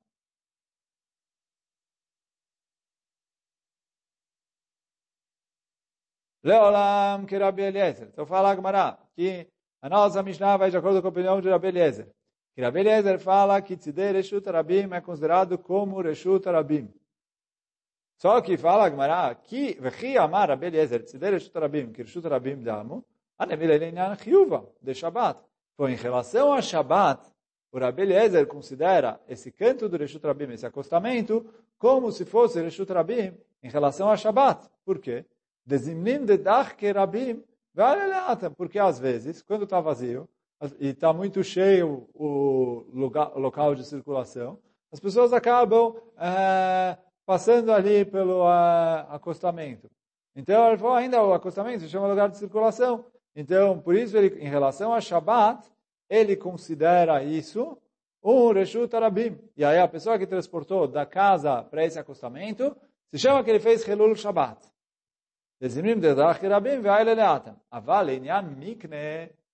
Leolam 6.42 7.26
que 7.26 7.36
Rabi 7.36 7.62
Eliezer. 7.62 8.08
Então 8.08 8.26
fala 8.26 8.50
Agmará 8.50 8.98
que 9.14 9.46
a 9.82 9.88
nossa 9.88 10.22
Mishnah 10.22 10.56
vai 10.56 10.70
de 10.70 10.76
acordo 10.76 11.00
com 11.00 11.08
a 11.08 11.10
opinião 11.10 11.40
de 11.40 11.50
Rabi 11.50 11.68
Eliezer. 11.68 12.10
Que 12.54 12.62
Rabi 12.62 12.80
Eliezer 12.80 13.18
fala 13.18 13.60
que 13.62 13.76
Tzidei 13.76 14.12
Reshut 14.12 14.48
Rabim 14.48 14.92
é 14.92 15.00
considerado 15.00 15.58
como 15.58 16.00
Reshut 16.00 16.44
Rabim. 16.46 16.92
Só 18.20 18.38
que 18.42 18.58
fala 18.58 18.84
Agmará 18.84 19.34
que 19.34 19.78
Vechi 19.80 20.18
Amar 20.18 20.50
Rabi 20.50 20.66
Eliezer 20.66 21.02
Tzidei 21.02 21.30
Reshut 21.30 21.58
Rabim 21.58 21.90
que 21.90 22.02
Reshut 22.02 22.28
Rabim 22.28 22.62
Damu 22.62 23.02
Anemile 23.38 23.78
Leinyan 23.78 24.14
Chiyuva 24.14 24.68
de 24.82 24.92
Shabbat. 24.92 25.40
Foi 25.74 25.92
em 25.92 25.96
relação 25.96 26.52
a 26.52 26.60
Shabbat 26.60 27.26
o 27.72 27.78
Rabi 27.78 28.04
considera 28.46 29.18
esse 29.26 29.50
canto 29.50 29.88
do 29.88 29.96
Reshut 29.96 30.26
Rabim, 30.26 30.52
esse 30.52 30.66
acostamento, 30.66 31.46
como 31.78 32.12
se 32.12 32.26
fosse 32.26 32.60
Reshut 32.60 32.92
Rabim 32.92 33.32
em 33.62 33.70
relação 33.70 34.10
a 34.10 34.16
Shabbat. 34.18 34.68
Por 34.84 34.98
quê? 34.98 35.24
Dezimnim 35.64 36.26
de 36.26 36.36
dach 36.36 36.74
kerabim, 36.74 37.42
porque 38.56 38.78
às 38.78 38.98
vezes, 38.98 39.40
quando 39.40 39.64
está 39.64 39.80
vazio, 39.80 40.28
e 40.78 40.88
está 40.88 41.10
muito 41.12 41.42
cheio 41.42 42.06
o 42.12 42.84
local 43.36 43.74
de 43.74 43.84
circulação, 43.84 44.58
as 44.92 45.00
pessoas 45.00 45.32
acabam 45.32 45.94
é, 46.18 46.98
passando 47.30 47.70
ali 47.72 48.04
pelo 48.04 48.42
é, 48.42 49.06
acostamento. 49.08 49.88
Então, 50.34 50.66
ele 50.66 50.78
falou, 50.78 50.96
ainda 50.96 51.22
o 51.22 51.32
acostamento 51.32 51.84
se 51.84 51.88
chama 51.88 52.08
lugar 52.08 52.28
de 52.28 52.36
circulação. 52.36 53.04
Então, 53.36 53.78
por 53.78 53.94
isso, 53.94 54.16
ele, 54.16 54.44
em 54.44 54.48
relação 54.48 54.92
a 54.92 55.00
Shabbat, 55.00 55.64
ele 56.08 56.34
considera 56.34 57.22
isso 57.22 57.78
um 58.20 58.50
Reshut 58.52 58.92
Arabim. 58.96 59.38
E 59.56 59.64
aí 59.64 59.78
a 59.78 59.86
pessoa 59.86 60.18
que 60.18 60.26
transportou 60.26 60.88
da 60.88 61.06
casa 61.06 61.62
para 61.62 61.84
esse 61.84 62.00
acostamento, 62.00 62.76
se 63.12 63.16
chama 63.16 63.44
que 63.44 63.50
ele 63.50 63.60
fez 63.60 63.86
Helul 63.86 64.16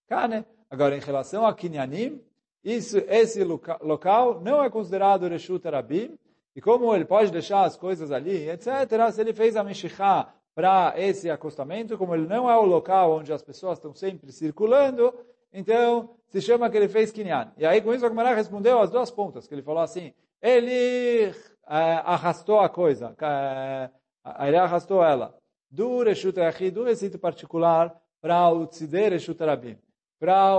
kane. 0.09 0.47
Agora, 0.71 0.97
em 0.97 1.01
relação 1.01 1.45
a 1.45 1.55
kinyanim, 1.55 2.25
isso, 2.65 2.97
esse 3.07 3.45
local 3.45 4.41
não 4.41 4.65
é 4.65 4.71
considerado 4.71 5.29
Reshut 5.29 5.69
Rabim, 5.69 6.19
e 6.57 6.61
como 6.63 6.95
ele 6.95 7.05
pode 7.05 7.31
deixar 7.31 7.65
as 7.65 7.77
coisas 7.77 8.11
ali, 8.11 8.49
etc., 8.49 9.13
se 9.13 9.21
ele 9.21 9.35
fez 9.35 9.57
a 9.57 9.63
Meshikha 9.63 10.27
para 10.55 10.95
esse 10.97 11.29
acostamento, 11.29 11.99
como 11.99 12.15
ele 12.15 12.27
não 12.27 12.51
é 12.51 12.57
o 12.57 12.65
local 12.65 13.19
onde 13.19 13.31
as 13.31 13.43
pessoas 13.43 13.77
estão 13.77 13.95
sempre 13.95 14.33
circulando, 14.33 15.13
então 15.53 16.17
se 16.29 16.41
chama 16.41 16.71
que 16.71 16.79
ele 16.79 16.89
fez 16.89 17.13
Kinyan. 17.13 17.53
E 17.59 17.67
aí 17.67 17.83
com 17.83 17.93
isso 17.93 18.07
a 18.07 18.09
Gemara 18.09 18.35
respondeu 18.35 18.81
as 18.81 18.91
duas 18.91 19.11
pontas, 19.11 19.47
que 19.47 19.55
ele 19.55 19.63
falou 19.63 19.83
assim, 19.83 20.15
ele 20.41 21.29
uh, 21.29 22.03
arrastou 22.05 22.59
a 22.59 22.71
coisa, 22.71 23.11
uh, 23.11 24.43
ele 24.43 24.57
arrastou 24.57 25.05
ela 25.05 25.37
do 25.71 26.03
Reshut 26.03 26.39
Yachid, 26.41 26.71
do 26.71 26.85
recinto 26.85 27.19
particular, 27.19 27.95
para 28.19 28.49
o 28.49 28.67
Tzider 28.67 29.13
Reshut 29.13 29.45
Rabim, 29.45 29.77
para 30.19 30.55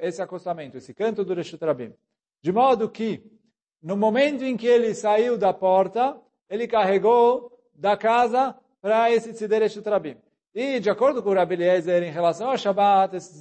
esse 0.00 0.22
acostamento, 0.22 0.78
esse 0.78 0.94
canto 0.94 1.26
do 1.26 1.34
Reshut 1.34 1.62
Rabim. 1.62 1.92
De 2.40 2.52
modo 2.52 2.88
que, 2.88 3.22
no 3.86 3.96
momento 3.96 4.42
em 4.42 4.56
que 4.56 4.66
ele 4.66 4.92
saiu 4.96 5.38
da 5.38 5.52
porta, 5.52 6.20
ele 6.50 6.66
carregou 6.66 7.56
da 7.72 7.96
casa 7.96 8.52
para 8.82 9.12
esse 9.12 9.32
Tzider 9.32 9.62
Reshut 9.62 9.88
Rabim. 9.88 10.16
E, 10.52 10.80
de 10.80 10.90
acordo 10.90 11.22
com 11.22 11.30
o 11.30 11.34
Rabi 11.34 11.54
Eliezer, 11.54 12.02
em 12.02 12.10
relação 12.10 12.50
ao 12.50 12.58
Shabbat, 12.58 13.14
esse 13.14 13.32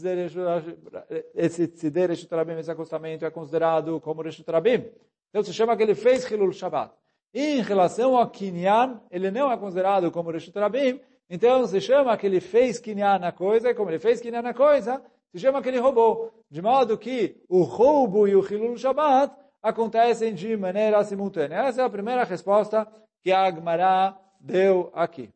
Tzider 1.68 2.10
Reshut 2.10 2.30
Rabim, 2.32 2.60
esse 2.60 2.70
acostamento 2.70 3.26
é 3.26 3.32
considerado 3.32 4.00
como 4.00 4.22
Reshut 4.22 4.48
Rabim. 4.52 4.86
Então 5.32 5.42
se 5.42 5.52
chama 5.52 5.76
que 5.76 5.82
ele 5.82 5.96
fez 5.96 6.30
Hilul 6.30 6.54
Shabbat. 6.54 6.94
E 7.34 7.58
em 7.58 7.62
relação 7.64 8.16
ao 8.16 8.30
Kinyan, 8.30 9.02
ele 9.10 9.32
não 9.32 9.52
é 9.52 9.58
considerado 9.58 10.12
como 10.12 10.30
Reshut 10.30 10.56
Rabim, 10.60 11.02
então 11.28 11.66
se 11.66 11.82
chama 11.82 12.16
que 12.18 12.28
ele 12.28 12.40
fez 12.40 12.78
Kinyan 12.78 13.18
na 13.18 13.32
coisa, 13.32 13.72
e 13.72 13.74
como 13.74 13.90
ele 13.90 13.98
fez 13.98 14.22
Kinyan 14.22 14.44
na 14.44 14.54
coisa, 14.54 15.02
se 15.32 15.40
chama 15.40 15.60
que 15.60 15.70
ele 15.70 15.80
roubou. 15.80 16.32
De 16.52 16.62
modo 16.62 17.00
que 17.00 17.36
o 17.50 17.64
roubo 17.64 18.28
e 18.28 18.36
o 18.36 18.46
Hilul 18.46 18.78
Shabbat 18.78 19.44
acontecem 19.66 20.32
de 20.36 20.56
maneira 20.56 21.04
simultânea. 21.04 21.64
Essa 21.64 21.82
é 21.82 21.86
a 21.86 21.90
primeira 21.90 22.24
resposta 22.24 22.88
que 23.24 23.32
a 23.32 23.46
Agmará 23.48 24.16
deu 24.40 24.92
aqui. 24.94 25.32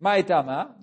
Maitama, 0.00 0.76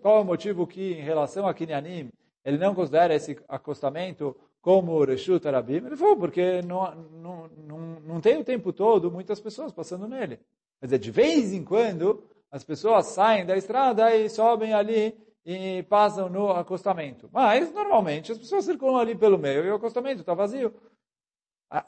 qual 0.00 0.18
é 0.18 0.20
o 0.20 0.24
motivo 0.24 0.66
que, 0.66 0.94
em 0.94 1.02
relação 1.02 1.46
a 1.46 1.52
Kinyanim, 1.52 2.08
ele 2.42 2.56
não 2.56 2.74
considera 2.74 3.14
esse 3.14 3.38
acostamento 3.46 4.34
como 4.62 5.04
Reshut 5.04 5.46
Arabim? 5.46 5.84
Ele 5.84 5.96
falou, 5.96 6.16
porque 6.16 6.62
não, 6.62 6.94
não, 6.94 7.48
não, 7.48 7.78
não 8.00 8.20
tem 8.20 8.38
o 8.38 8.44
tempo 8.44 8.72
todo 8.72 9.10
muitas 9.10 9.38
pessoas 9.38 9.70
passando 9.70 10.08
nele. 10.08 10.40
Quer 10.80 10.86
dizer, 10.86 10.98
de 10.98 11.10
vez 11.10 11.52
em 11.52 11.62
quando, 11.62 12.24
as 12.50 12.64
pessoas 12.64 13.08
saem 13.08 13.44
da 13.44 13.58
estrada 13.58 14.16
e 14.16 14.30
sobem 14.30 14.72
ali 14.72 15.14
e 15.44 15.82
passam 15.82 16.30
no 16.30 16.50
acostamento. 16.50 17.28
Mas, 17.30 17.70
normalmente, 17.74 18.32
as 18.32 18.38
pessoas 18.38 18.64
circulam 18.64 18.96
ali 18.96 19.14
pelo 19.14 19.36
meio 19.36 19.66
e 19.66 19.70
o 19.70 19.74
acostamento 19.74 20.20
está 20.20 20.32
vazio. 20.32 20.72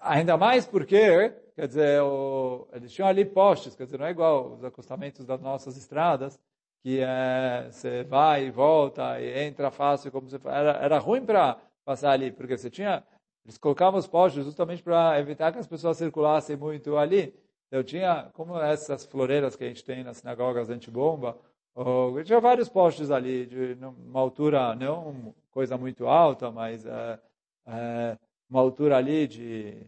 Ainda 0.01 0.37
mais 0.37 0.67
porque, 0.67 1.33
quer 1.55 1.69
dizer, 1.69 2.03
o, 2.03 2.67
eles 2.73 2.93
tinham 2.93 3.09
ali 3.09 3.25
postes, 3.25 3.77
quer 3.77 3.85
dizer, 3.85 3.99
não 3.99 4.07
é 4.07 4.11
igual 4.11 4.55
os 4.55 4.65
acostamentos 4.65 5.25
das 5.25 5.41
nossas 5.41 5.77
estradas, 5.77 6.41
que 6.83 6.99
é, 7.01 7.69
você 7.71 8.03
vai 8.03 8.47
e 8.47 8.51
volta 8.51 9.21
e 9.21 9.45
entra 9.45 9.71
fácil, 9.71 10.11
como 10.11 10.29
você 10.29 10.39
era, 10.45 10.73
era 10.79 10.99
ruim 10.99 11.25
para 11.25 11.57
passar 11.85 12.11
ali, 12.11 12.33
porque 12.33 12.59
você 12.59 12.69
tinha, 12.69 13.05
eles 13.45 13.59
colocavam 13.59 14.01
os 14.01 14.09
postes 14.09 14.45
justamente 14.45 14.83
para 14.83 15.21
evitar 15.21 15.53
que 15.53 15.59
as 15.59 15.69
pessoas 15.69 15.97
circulassem 15.97 16.57
muito 16.57 16.97
ali. 16.97 17.33
Então 17.69 17.83
tinha, 17.85 18.29
como 18.33 18.59
essas 18.61 19.05
floreiras 19.05 19.55
que 19.55 19.65
a 19.65 19.69
gente 19.69 19.85
tem 19.85 20.03
nas 20.03 20.17
sinagogas 20.17 20.69
antibomba, 20.69 21.39
ou, 21.77 22.25
tinha 22.25 22.41
vários 22.41 22.69
postes 22.69 23.11
ali, 23.11 23.47
de 23.47 23.79
uma 23.85 24.21
altura, 24.21 24.75
não 24.75 25.33
coisa 25.53 25.77
muito 25.77 26.07
alta, 26.09 26.51
mas 26.51 26.85
é, 26.85 27.21
é, 27.67 28.19
uma 28.49 28.61
altura 28.61 28.97
ali 28.97 29.27
de 29.27 29.87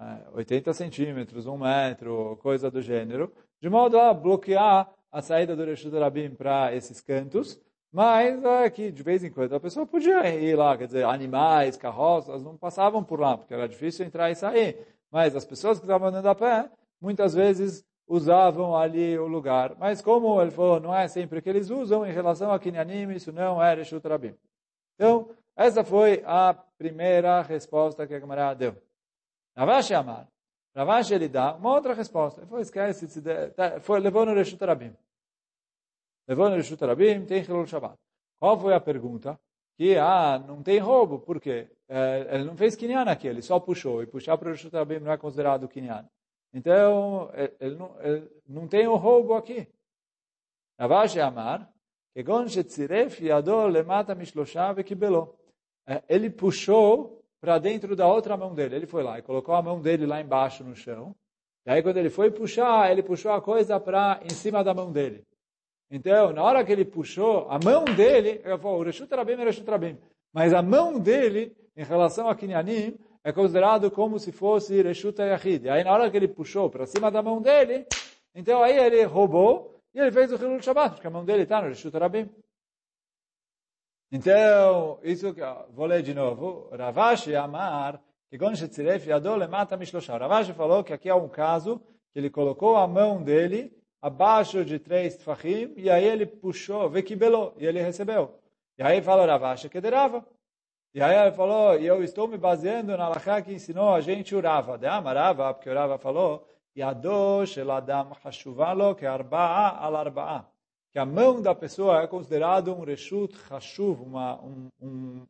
é, 0.00 0.28
80 0.32 0.72
centímetros, 0.72 1.46
um 1.46 1.58
metro, 1.58 2.38
coisa 2.42 2.70
do 2.70 2.80
gênero, 2.80 3.32
de 3.60 3.68
modo 3.68 3.98
a 3.98 4.12
bloquear 4.14 4.90
a 5.10 5.22
saída 5.22 5.56
do 5.56 5.64
Reshut 5.64 5.96
Rabim 5.96 6.30
para 6.30 6.74
esses 6.74 7.00
cantos, 7.00 7.60
mas 7.92 8.44
é 8.44 8.70
que 8.70 8.90
de 8.90 9.02
vez 9.02 9.24
em 9.24 9.30
quando 9.30 9.54
a 9.54 9.60
pessoa 9.60 9.86
podia 9.86 10.28
ir 10.34 10.54
lá, 10.54 10.76
quer 10.76 10.86
dizer, 10.86 11.04
animais, 11.04 11.76
carroças, 11.76 12.42
não 12.42 12.56
passavam 12.56 13.02
por 13.02 13.18
lá, 13.18 13.36
porque 13.36 13.54
era 13.54 13.68
difícil 13.68 14.04
entrar 14.04 14.30
e 14.30 14.34
sair. 14.34 14.86
Mas 15.10 15.34
as 15.34 15.44
pessoas 15.44 15.78
que 15.78 15.86
estavam 15.86 16.08
andando 16.08 16.28
a 16.28 16.34
pé, 16.34 16.70
muitas 17.00 17.34
vezes 17.34 17.84
usavam 18.06 18.76
ali 18.76 19.18
o 19.18 19.26
lugar. 19.26 19.74
Mas 19.78 20.02
como 20.02 20.40
ele 20.40 20.50
falou, 20.50 20.80
não 20.80 20.94
é 20.94 21.08
sempre 21.08 21.40
que 21.40 21.48
eles 21.48 21.70
usam, 21.70 22.06
em 22.06 22.12
relação 22.12 22.52
a 22.52 22.58
Kinyanim, 22.58 23.10
isso 23.12 23.32
não 23.32 23.62
é 23.62 23.74
Reshut 23.74 24.06
Rabim. 24.06 24.34
Então, 24.94 25.30
essa 25.56 25.82
foi 25.82 26.22
a 26.26 26.54
primeira 26.77 27.41
resposta 27.41 28.05
que 28.07 28.13
a 28.13 28.19
Gemara 28.19 28.53
deu. 28.53 28.75
Ravashi 29.55 29.93
Amar. 29.93 30.27
Ravashi 30.75 31.13
ele 31.13 31.27
dá 31.27 31.55
uma 31.55 31.73
outra 31.73 31.93
resposta. 31.93 32.41
Ele 32.41 32.47
falou, 32.47 32.61
esquece, 32.61 33.07
tá, 33.55 33.79
foi, 33.79 33.99
levou 33.99 34.25
no 34.25 34.33
Reshut 34.33 34.63
Rabim. 34.63 34.95
Levou 36.27 36.49
no 36.49 36.55
Reshut 36.55 36.83
Rabim, 36.83 37.25
tem 37.25 37.43
Hilul 37.43 37.67
Shabbat. 37.67 37.97
Qual 38.39 38.59
foi 38.59 38.73
a 38.73 38.79
pergunta? 38.79 39.39
Que, 39.77 39.97
ah, 39.97 40.39
não 40.39 40.61
tem 40.61 40.79
roubo. 40.79 41.19
Por 41.19 41.39
quê? 41.39 41.69
É, 41.87 42.35
ele 42.35 42.43
não 42.45 42.55
fez 42.55 42.75
Kinyan 42.75 43.03
aqui, 43.03 43.27
ele 43.27 43.41
só 43.41 43.59
puxou. 43.59 44.01
E 44.01 44.07
puxar 44.07 44.37
para 44.37 44.49
o 44.49 44.51
Reshut 44.51 44.75
Rabim 44.75 44.99
não 44.99 45.11
é 45.11 45.17
considerado 45.17 45.67
Kinyan. 45.67 46.07
Então, 46.53 47.31
ele 47.59 47.75
não, 47.75 48.01
ele 48.01 48.31
não 48.47 48.67
tem 48.67 48.87
o 48.87 48.95
roubo 48.95 49.33
aqui. 49.33 49.67
Ravashi 50.79 51.19
Amar, 51.19 51.73
כגון 52.15 52.49
שצירף 52.49 53.21
ידו 53.21 53.67
למטה 53.67 54.13
משלושה 54.13 54.71
וקיבלו. 54.75 55.33
É, 55.88 56.02
ele 56.06 56.28
puxou 56.28 57.22
para 57.40 57.58
dentro 57.58 57.96
da 57.96 58.06
outra 58.06 58.36
mão 58.36 58.54
dele. 58.54 58.76
Ele 58.76 58.86
foi 58.86 59.02
lá 59.02 59.18
e 59.18 59.22
colocou 59.22 59.54
a 59.54 59.62
mão 59.62 59.80
dele 59.80 60.04
lá 60.04 60.20
embaixo 60.20 60.62
no 60.62 60.76
chão. 60.76 61.14
E 61.66 61.70
aí 61.70 61.82
quando 61.82 61.96
ele 61.96 62.10
foi 62.10 62.30
puxar, 62.30 62.90
ele 62.90 63.02
puxou 63.02 63.32
a 63.32 63.40
coisa 63.40 63.80
para 63.80 64.20
em 64.22 64.30
cima 64.30 64.62
da 64.62 64.74
mão 64.74 64.92
dele. 64.92 65.24
Então, 65.90 66.32
na 66.32 66.42
hora 66.42 66.62
que 66.62 66.70
ele 66.70 66.84
puxou, 66.84 67.46
a 67.48 67.58
mão 67.58 67.84
dele, 67.84 68.42
eu 68.44 68.58
falo, 68.58 68.82
Reshut 68.82 69.10
é 69.12 69.44
Reshut 69.44 69.70
Rabim. 69.70 69.96
Mas 70.32 70.52
a 70.52 70.60
mão 70.60 70.98
dele, 70.98 71.56
em 71.74 71.82
relação 71.82 72.28
a 72.28 72.34
Kinyanim, 72.34 72.98
é 73.24 73.32
considerado 73.32 73.90
como 73.90 74.18
se 74.18 74.30
fosse 74.30 74.82
Reshut 74.82 75.18
Yahid. 75.18 75.70
Aí 75.70 75.82
na 75.82 75.92
hora 75.92 76.10
que 76.10 76.16
ele 76.16 76.28
puxou 76.28 76.68
para 76.68 76.86
cima 76.86 77.10
da 77.10 77.22
mão 77.22 77.40
dele, 77.40 77.86
então 78.34 78.62
aí 78.62 78.76
ele 78.76 79.02
roubou 79.04 79.74
e 79.94 79.98
ele 79.98 80.12
fez 80.12 80.30
o 80.30 80.36
Hilul 80.36 80.60
Shabbat, 80.60 80.96
porque 80.96 81.06
a 81.06 81.10
mão 81.10 81.24
dele 81.24 81.44
está 81.44 81.62
no 81.62 81.68
Reshut 81.68 81.96
Rabim. 81.96 82.28
Então, 84.10 84.98
isso 85.02 85.34
que 85.34 85.40
vou 85.70 85.86
ler 85.86 86.02
de 86.02 86.14
novo. 86.14 86.70
Ravashi 86.74 87.34
Amar, 87.34 88.00
que 88.30 88.38
Yadol 89.06 89.46
mata. 89.48 89.78
Ravashi 90.18 90.52
falou 90.54 90.82
que 90.82 90.92
aqui 90.94 91.10
é 91.10 91.14
um 91.14 91.28
caso 91.28 91.78
que 92.12 92.18
ele 92.18 92.30
colocou 92.30 92.76
a 92.76 92.88
mão 92.88 93.22
dele 93.22 93.70
abaixo 94.00 94.64
de 94.64 94.78
três 94.78 95.16
tfachim 95.16 95.74
e 95.76 95.90
aí 95.90 96.04
ele 96.04 96.24
puxou, 96.24 96.88
vekibelou, 96.88 97.54
e 97.58 97.66
ele 97.66 97.82
recebeu. 97.82 98.38
E 98.78 98.82
aí 98.82 99.02
falou 99.02 99.26
Ravashi 99.26 99.68
que 99.68 99.80
derava. 99.80 100.24
E 100.94 101.02
aí 101.02 101.14
ele 101.14 101.36
falou, 101.36 101.78
e 101.78 101.86
eu 101.86 102.02
estou 102.02 102.26
me 102.26 102.38
baseando 102.38 102.96
na 102.96 103.08
Lachá 103.08 103.42
que 103.42 103.52
ensinou 103.52 103.94
a 103.94 104.00
gente 104.00 104.34
o 104.34 104.40
Rava. 104.40 104.78
De 104.78 104.86
Amarava, 104.86 105.52
porque 105.52 105.68
o 105.68 105.74
Rava 105.74 105.98
falou, 105.98 106.48
Yado 106.74 107.44
shel 107.44 107.70
Adam 107.70 108.12
hashuvalo 108.24 108.94
que 108.94 109.04
arba'a 109.04 109.84
al 109.84 109.96
arba'a 109.96 110.46
que 110.92 110.98
a 110.98 111.04
mão 111.04 111.40
da 111.40 111.54
pessoa 111.54 112.02
é 112.02 112.06
considerado 112.06 112.74
um 112.74 112.84
reshut 112.84 113.34
hashuv, 113.50 114.02
uma, 114.02 114.42
um, 114.42 114.68
um, 114.80 115.26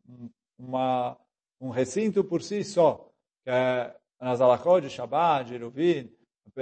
uma, 0.58 1.16
um 1.60 1.70
recinto 1.70 2.22
por 2.22 2.42
si 2.42 2.62
só. 2.64 3.08
Que 3.44 3.50
é, 3.50 3.94
nas 4.20 4.40
alachot 4.40 4.80
de 4.80 4.90
Shabbat, 4.90 5.48
de 5.48 5.54
Eruvin, 5.54 6.10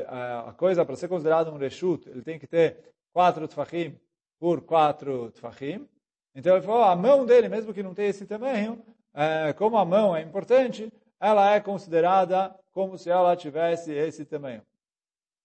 a 0.06 0.52
coisa 0.56 0.84
para 0.84 0.96
ser 0.96 1.08
considerado 1.08 1.50
um 1.50 1.56
reshut, 1.56 2.08
ele 2.08 2.22
tem 2.22 2.38
que 2.38 2.46
ter 2.46 2.92
quatro 3.12 3.46
tfachim 3.48 3.98
por 4.38 4.60
quatro 4.60 5.30
tfachim. 5.32 5.88
Então 6.34 6.54
ele 6.54 6.66
falou, 6.66 6.84
a 6.84 6.94
mão 6.94 7.24
dele, 7.24 7.48
mesmo 7.48 7.72
que 7.72 7.82
não 7.82 7.94
tenha 7.94 8.10
esse 8.10 8.26
tamanho, 8.26 8.82
é, 9.14 9.52
como 9.54 9.78
a 9.78 9.84
mão 9.84 10.14
é 10.14 10.20
importante, 10.20 10.92
ela 11.18 11.54
é 11.54 11.60
considerada 11.60 12.54
como 12.72 12.98
se 12.98 13.08
ela 13.08 13.34
tivesse 13.34 13.90
esse 13.92 14.24
tamanho. 14.26 14.62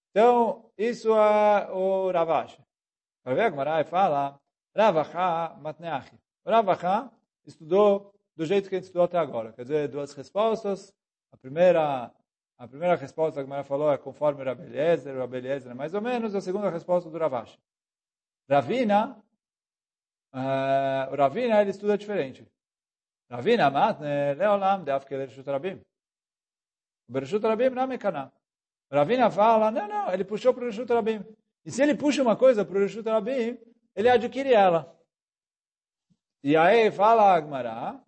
Então, 0.10 0.66
isso 0.78 1.16
é 1.16 1.72
o 1.72 2.12
Ravash. 2.12 2.60
Vai 3.24 3.36
ver, 3.36 3.52
Gmarai 3.52 3.84
fala, 3.84 4.40
Ravacha 4.76 5.56
Matneachi. 5.62 6.20
Ravacha 6.46 7.12
estudou 7.46 8.14
do 8.36 8.46
jeito 8.46 8.68
que 8.68 8.76
a 8.76 8.78
gente 8.80 8.86
estudou 8.86 9.04
até 9.04 9.18
agora. 9.18 9.54
Quer 9.54 9.64
dizer, 9.64 9.88
duas 9.88 10.14
respostas. 10.14 10.94
A 11.32 11.38
primeira, 11.38 12.12
a 12.58 12.68
primeira 12.68 12.96
resposta 12.96 13.40
que 13.40 13.46
Gmarai 13.46 13.64
falou 13.64 13.92
é 13.92 13.98
conforme 13.98 14.42
o 14.42 14.46
Rabi 14.46 14.64
Eliezer, 14.64 15.16
o 15.16 15.20
Rabi 15.20 15.38
Eliezer 15.38 15.72
é 15.72 15.76
mais 15.76 15.94
ou 15.94 16.02
menos. 16.02 16.34
A 16.34 16.42
segunda 16.42 16.70
resposta 16.70 17.10
do 17.10 17.18
Ravash. 17.18 17.60
Ravina, 18.50 19.24
uh, 20.34 21.14
o 21.14 21.16
Ravina 21.16 21.62
ele 21.62 21.70
estuda 21.70 21.98
diferente. 21.98 22.46
Ravina 23.30 23.70
matne 23.70 24.34
leolam 24.34 24.84
de 24.84 24.92
afkel 24.92 25.20
Rishut 25.20 25.50
Rabim. 25.50 25.80
Bereshut 27.08 27.46
Rabim 27.46 27.70
não 27.70 27.84
é 27.92 28.32
Ravina 28.92 29.32
fala, 29.32 29.72
não, 29.72 29.88
não, 29.88 30.12
ele 30.12 30.26
puxou 30.26 30.54
para 30.54 30.64
o 30.64 30.68
Rishut 30.68 30.92
Rabim. 30.92 31.24
E 31.66 31.72
se 31.72 31.82
ele 31.82 31.96
puxa 31.96 32.22
uma 32.22 32.36
coisa 32.36 32.66
para 32.66 32.78
o 32.78 32.82
Rishut 32.82 33.08
Rabim, 33.08 33.58
ele 33.96 34.10
adquire 34.10 34.54
ela. 34.54 34.98
E 36.44 36.58
aí 36.58 36.90
fala 36.92 37.36
Agmará, 37.36 38.04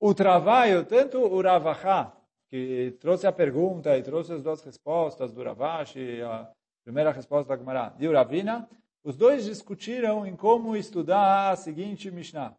o 0.00 0.14
trabalho, 0.14 0.84
tanto 0.84 1.18
o 1.18 1.42
Ravachá, 1.42 2.16
que 2.48 2.96
trouxe 3.00 3.26
a 3.26 3.32
pergunta 3.32 3.96
e 3.98 4.02
trouxe 4.02 4.32
as 4.32 4.42
duas 4.42 4.62
respostas 4.62 5.32
do 5.32 5.42
Ravashi, 5.42 6.22
a 6.22 6.50
primeira 6.84 7.10
resposta 7.10 7.48
da 7.48 7.54
Agmará, 7.54 7.94
e 7.98 8.06
o 8.06 8.12
Ravina, 8.12 8.68
os 9.02 9.16
dois 9.16 9.44
discutiram 9.44 10.24
em 10.24 10.36
como 10.36 10.76
estudar 10.76 11.50
a 11.50 11.56
seguinte 11.56 12.10
Mishnah. 12.10 12.56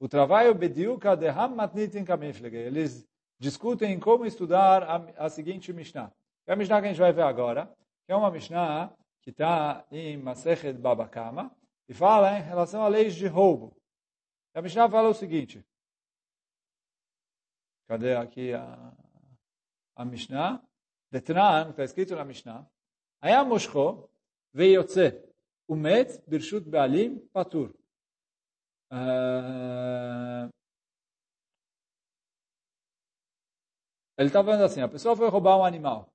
O 0.00 0.08
trabalho 0.08 0.54
bediuka 0.54 1.14
de 1.14 1.28
Hammatnitin 1.28 2.04
Kamiflege. 2.04 2.56
Eles 2.56 3.06
discutem 3.38 3.92
em 3.92 4.00
como 4.00 4.24
estudar 4.26 4.82
a, 4.82 5.26
a 5.26 5.28
seguinte 5.28 5.72
Mishnah. 5.72 6.12
É 6.46 6.52
a 6.52 6.56
Mishnah 6.56 6.80
que 6.80 6.86
a 6.86 6.90
gente 6.90 7.00
vai 7.00 7.12
ver 7.12 7.22
agora, 7.22 7.72
é 8.08 8.14
uma 8.14 8.30
Mishnah 8.30 8.92
que 9.22 9.30
está 9.30 9.86
em 9.90 10.16
Masechet 10.16 10.72
Babakama, 10.72 11.54
e 11.88 11.94
fala 11.94 12.38
em 12.38 12.42
relação 12.42 12.82
a 12.82 12.88
leis 12.88 13.14
de 13.14 13.26
roubo. 13.26 13.76
A 14.54 14.62
Mishnah 14.62 14.88
fala 14.88 15.08
o 15.08 15.14
seguinte. 15.14 15.64
Cadê 17.86 18.14
aqui 18.14 18.52
a, 18.52 18.92
a 19.96 20.04
Mishnah? 20.04 20.62
Detran, 21.10 21.70
está 21.70 21.84
escrito 21.84 22.14
na 22.14 22.24
Mishnah. 22.24 22.64
Moshko 23.44 24.08
veyotze 24.52 25.20
umet 25.68 26.22
birshut 26.28 26.68
be'alim 26.68 27.18
patur. 27.32 27.74
Uh, 28.92 30.48
ele 34.16 34.28
está 34.28 34.42
falando 34.44 34.64
assim, 34.64 34.80
a 34.80 34.88
pessoa 34.88 35.16
foi 35.16 35.28
roubar 35.28 35.58
um 35.58 35.64
animal. 35.64 36.08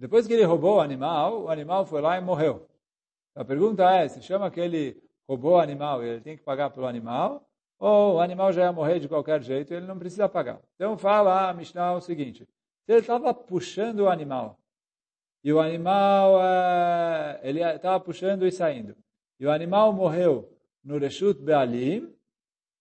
Depois 0.00 0.26
que 0.26 0.32
ele 0.32 0.44
roubou 0.44 0.76
o 0.76 0.80
animal, 0.80 1.42
o 1.42 1.48
animal 1.50 1.84
foi 1.84 2.00
lá 2.00 2.16
e 2.16 2.22
morreu. 2.22 2.66
A 3.34 3.44
pergunta 3.44 3.84
é, 3.94 4.08
se 4.08 4.22
chama 4.22 4.50
que 4.50 4.58
ele 4.58 4.96
roubou 5.28 5.52
o 5.52 5.58
animal 5.58 6.02
e 6.02 6.08
ele 6.08 6.20
tem 6.22 6.38
que 6.38 6.42
pagar 6.42 6.70
pelo 6.70 6.86
animal, 6.86 7.46
ou 7.78 8.14
o 8.14 8.20
animal 8.20 8.50
já 8.50 8.62
ia 8.62 8.72
morrer 8.72 8.98
de 8.98 9.08
qualquer 9.08 9.42
jeito 9.42 9.74
e 9.74 9.76
ele 9.76 9.86
não 9.86 9.98
precisa 9.98 10.26
pagar. 10.26 10.58
Então 10.74 10.96
fala 10.96 11.50
a 11.50 11.52
Mishnah 11.52 11.92
o 11.92 12.00
seguinte, 12.00 12.48
se 12.86 12.92
ele 12.92 13.00
estava 13.00 13.34
puxando 13.34 14.00
o 14.00 14.08
animal, 14.08 14.58
e 15.44 15.52
o 15.52 15.60
animal, 15.60 16.40
eh, 16.42 17.40
ele 17.42 17.60
estava 17.62 18.00
puxando 18.00 18.46
e 18.46 18.52
saindo, 18.52 18.96
e 19.38 19.44
o 19.44 19.50
animal 19.50 19.92
morreu 19.92 20.50
no 20.82 20.96
Reshut 20.96 21.42
Bealim, 21.42 22.10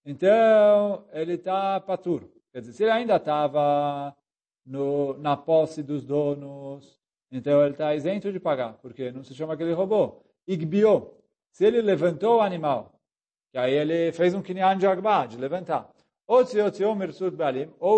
então 0.05 1.05
ele 1.11 1.33
está 1.33 1.81
patur. 1.81 2.23
Quer 2.53 2.61
dizer, 2.61 2.73
se 2.73 2.83
ele 2.83 2.93
ainda 2.93 3.17
estava 3.17 4.15
na 5.17 5.35
posse 5.35 5.83
dos 5.83 6.05
donos, 6.05 6.98
então 7.31 7.61
ele 7.61 7.71
está 7.71 7.93
isento 7.93 8.31
de 8.31 8.39
pagar, 8.39 8.73
porque 8.81 9.11
não 9.11 9.23
se 9.23 9.35
chama 9.35 9.55
que 9.55 9.63
ele 9.63 9.73
roubou. 9.73 10.25
Se 11.51 11.65
ele 11.65 11.81
levantou 11.81 12.37
o 12.37 12.41
animal, 12.41 12.99
que 13.51 13.57
aí 13.57 13.73
ele 13.73 14.11
fez 14.11 14.33
um 14.33 14.41
kinyan 14.41 14.77
de 14.77 14.87
agba, 14.87 15.25
de 15.25 15.37
levantar. 15.37 15.89
Ou 16.27 16.45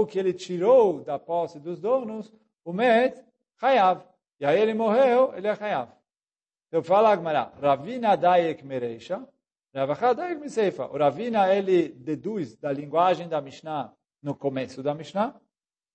que 0.05 0.19
ele 0.19 0.33
tirou 0.33 1.03
da 1.03 1.19
posse 1.19 1.59
dos 1.59 1.79
donos, 1.79 2.33
o 2.63 2.71
met, 2.71 3.21
chayav. 3.59 4.03
E 4.39 4.45
aí 4.45 4.59
ele 4.59 4.73
morreu, 4.73 5.33
ele 5.35 5.47
é 5.47 5.55
chayav. 5.55 5.89
Então 6.67 6.81
fala 6.81 7.11
Agmará, 7.11 7.51
Ravina 7.61 8.15
Dayek 8.15 8.65
Mereisha, 8.65 9.27
Ravacha 9.73 10.13
Dayek 10.13 10.39
Miseifa. 10.39 10.85
O 10.87 10.97
Ravina, 10.97 11.53
ele 11.53 11.89
deduz 11.89 12.55
da 12.55 12.71
linguagem 12.71 13.27
da 13.27 13.41
Mishnah 13.41 13.93
no 14.23 14.33
começo 14.33 14.81
da 14.81 14.93
Mishnah, 14.93 15.35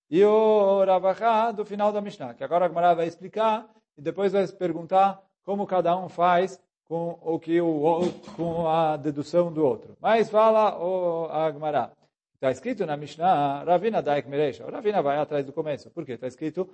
e 0.09 0.23
o 0.23 0.83
Ravacha 0.85 1.51
do 1.51 1.65
final 1.65 1.91
da 1.91 2.01
Mishnah, 2.01 2.33
que 2.33 2.43
agora 2.43 2.65
a 2.65 2.67
Agmará 2.67 2.93
vai 2.93 3.07
explicar, 3.07 3.67
e 3.97 4.01
depois 4.01 4.31
vai 4.31 4.47
perguntar 4.47 5.21
como 5.43 5.67
cada 5.67 5.97
um 5.97 6.07
faz 6.07 6.61
com 6.85 7.19
o 7.21 7.39
que 7.39 7.59
o 7.59 7.67
outro, 7.67 8.31
com 8.33 8.67
a 8.67 8.95
dedução 8.95 9.51
do 9.51 9.65
outro. 9.65 9.97
Mas 9.99 10.29
fala 10.29 10.77
o 10.79 11.25
Agmará. 11.25 11.91
Está 12.35 12.51
escrito 12.51 12.85
na 12.85 12.95
Mishnah, 12.95 13.63
Ravina 13.63 14.01
Daik 14.01 14.29
Mereisha. 14.29 14.63
Ravina 14.69 15.01
vai 15.01 15.17
atrás 15.17 15.45
do 15.45 15.51
começo. 15.51 15.89
Por 15.89 16.05
quê? 16.05 16.13
Está 16.13 16.27
escrito, 16.27 16.69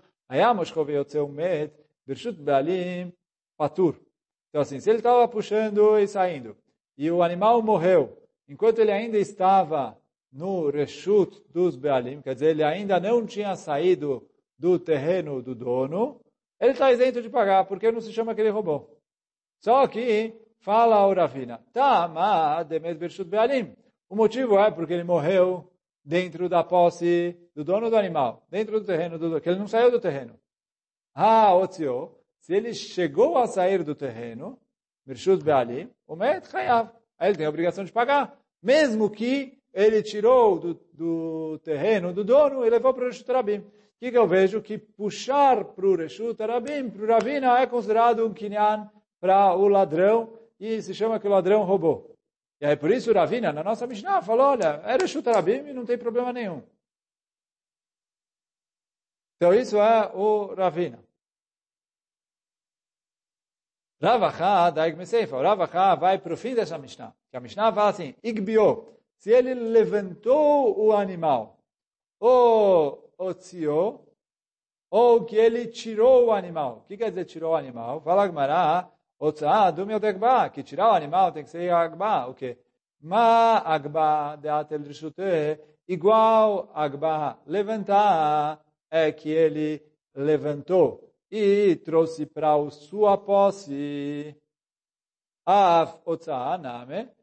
Met, 1.30 1.74
Birshut 2.06 2.38
Bealim, 2.40 3.14
patur. 3.58 3.96
Então 4.50 4.62
assim, 4.62 4.80
se 4.80 4.90
ele 4.90 5.00
estava 5.00 5.28
puxando 5.28 5.98
e 5.98 6.08
saindo, 6.08 6.56
e 6.98 7.10
o 7.10 7.24
animal 7.24 7.62
morreu, 7.62 8.22
enquanto 8.48 8.80
ele 8.80 8.92
ainda 8.92 9.18
estava 9.18 9.98
no 10.34 10.70
reshut 10.70 11.42
dos 11.54 11.76
Bealim, 11.76 12.22
quer 12.22 12.34
dizer, 12.34 12.48
ele 12.48 12.64
ainda 12.64 13.00
não 13.00 13.26
tinha 13.26 13.56
saído 13.56 14.28
do 14.58 14.80
terreno 14.80 15.42
do 15.42 15.54
dono, 15.54 16.20
ele 16.60 16.72
está 16.72 16.92
isento 16.92 17.22
de 17.22 17.30
pagar, 17.30 17.66
porque 17.66 17.92
não 17.92 18.02
se 18.02 18.12
chama 18.12 18.34
que 18.34 18.42
ele 18.42 18.50
roubou. 18.50 19.00
Só 19.60 19.88
que, 19.88 20.34
fala 20.60 21.06
o 21.08 21.14
Ravina, 21.14 21.64
Tama 21.72 22.64
demet 22.64 22.98
bershut 22.98 23.30
Bealim. 23.30 23.76
O 24.10 24.16
motivo 24.16 24.58
é 24.58 24.72
porque 24.72 24.94
ele 24.94 25.04
morreu 25.04 25.72
dentro 26.04 26.50
da 26.50 26.64
posse 26.64 27.38
do 27.56 27.64
dono 27.64 27.90
do 27.90 27.96
animal, 27.96 28.46
dentro 28.50 28.80
do 28.80 28.86
terreno 28.86 29.18
do 29.18 29.30
dono, 29.30 29.42
que 29.42 29.50
ele 29.50 29.60
não 29.60 29.68
saiu 29.68 29.92
do 29.92 30.00
terreno. 30.00 30.40
Ah, 31.14 31.56
Otzio, 31.56 32.18
se 32.40 32.54
ele 32.54 32.74
chegou 32.74 33.38
a 33.38 33.48
sair 33.48 33.84
do 33.84 33.96
terreno, 33.96 34.60
Mirshut 35.06 35.44
Be'alim, 35.44 35.90
o 36.08 36.16
Met 36.16 36.48
Chayav. 36.48 36.92
Aí 37.18 37.30
ele 37.30 37.38
tem 37.38 37.46
a 37.46 37.50
obrigação 37.50 37.84
de 37.84 37.92
pagar. 37.92 38.38
Mesmo 38.62 39.10
que 39.10 39.62
ele 39.74 40.04
tirou 40.04 40.60
do, 40.60 40.74
do 40.94 41.60
terreno 41.64 42.14
do 42.14 42.24
dono 42.24 42.66
e 42.66 42.70
levou 42.70 42.94
para 42.94 43.06
o 43.06 43.08
Reshut 43.08 43.32
Rabim. 43.32 43.60
O 43.60 43.66
que, 44.00 44.12
que 44.12 44.18
eu 44.18 44.28
vejo? 44.28 44.62
Que 44.62 44.78
puxar 44.78 45.64
para 45.64 45.86
o 45.86 45.96
Reshut 45.96 46.40
Rabim, 46.42 46.90
para 46.90 47.04
o 47.04 47.08
Ravina, 47.08 47.60
é 47.60 47.66
considerado 47.66 48.26
um 48.26 48.34
kinyan 48.34 48.90
para 49.20 49.56
o 49.56 49.68
ladrão 49.68 50.38
e 50.60 50.82
se 50.82 50.94
chama 50.94 51.20
que 51.20 51.28
o 51.28 51.32
ladrão 51.32 51.64
roubou. 51.64 52.16
E 52.62 52.66
aí 52.66 52.76
por 52.78 52.92
isso 52.92 53.12
o 53.12 53.14
Ravina, 53.14 53.52
na 53.52 53.64
nossa 53.64 53.88
Mishnah, 53.88 54.22
falou, 54.22 54.48
olha, 54.48 54.82
é 54.86 54.96
Reshut 54.96 55.28
Rabim 55.28 55.68
e 55.68 55.74
não 55.74 55.86
tem 55.86 55.98
problema 55.98 56.32
nenhum. 56.32 56.62
Então 59.38 59.54
isso 59.54 59.78
é 59.78 60.12
o 60.14 60.54
Ravina. 60.54 61.04
Ravacha, 64.02 64.70
daig 64.72 64.98
meseifa. 64.98 65.42
Ravacha 65.42 65.96
vai 65.96 66.20
para 66.20 66.34
o 66.34 66.38
fim 66.38 66.54
dessa 66.54 66.78
Mishnah. 66.78 67.16
Que 67.32 67.38
a 67.38 67.40
Mishnah 67.40 67.72
fala 67.72 67.90
assim, 67.90 68.14
Igbio, 68.22 68.94
se 69.24 69.32
ele 69.32 69.54
levantou 69.54 70.78
o 70.78 70.92
animal, 70.92 71.58
ou 72.20 73.10
otziou, 73.18 74.06
ou 74.92 75.24
que 75.24 75.38
ele 75.38 75.68
tirou 75.68 76.26
o 76.26 76.32
animal. 76.34 76.80
O 76.80 76.88
que 76.88 76.98
quer 76.98 77.08
dizer 77.08 77.24
tirou 77.24 77.54
o 77.54 77.56
animal? 77.56 78.02
Fala 78.02 78.28
Gmará, 78.28 78.92
otzah, 79.18 79.72
dumil 79.72 79.98
degba, 79.98 80.50
que 80.50 80.62
tirar 80.62 80.92
o 80.92 80.96
animal 80.96 81.32
tem 81.32 81.46
que 81.46 81.50
ser 81.50 81.72
agba. 81.72 82.28
O 82.28 82.34
que? 82.34 82.58
Ma 83.00 83.60
agba 83.60 84.36
de 84.36 84.50
atel 84.50 84.82
rishute, 84.82 85.58
igual 85.88 86.70
agba 86.74 87.40
levantar, 87.48 88.60
é 88.92 89.10
que 89.14 89.30
ele 89.30 89.82
levantou 90.14 91.10
e 91.32 91.78
trouxe 91.78 92.26
para 92.26 92.56
a 92.56 92.70
sua 92.72 93.18
posse 93.18 94.36
af 95.46 95.98
name 96.60 97.23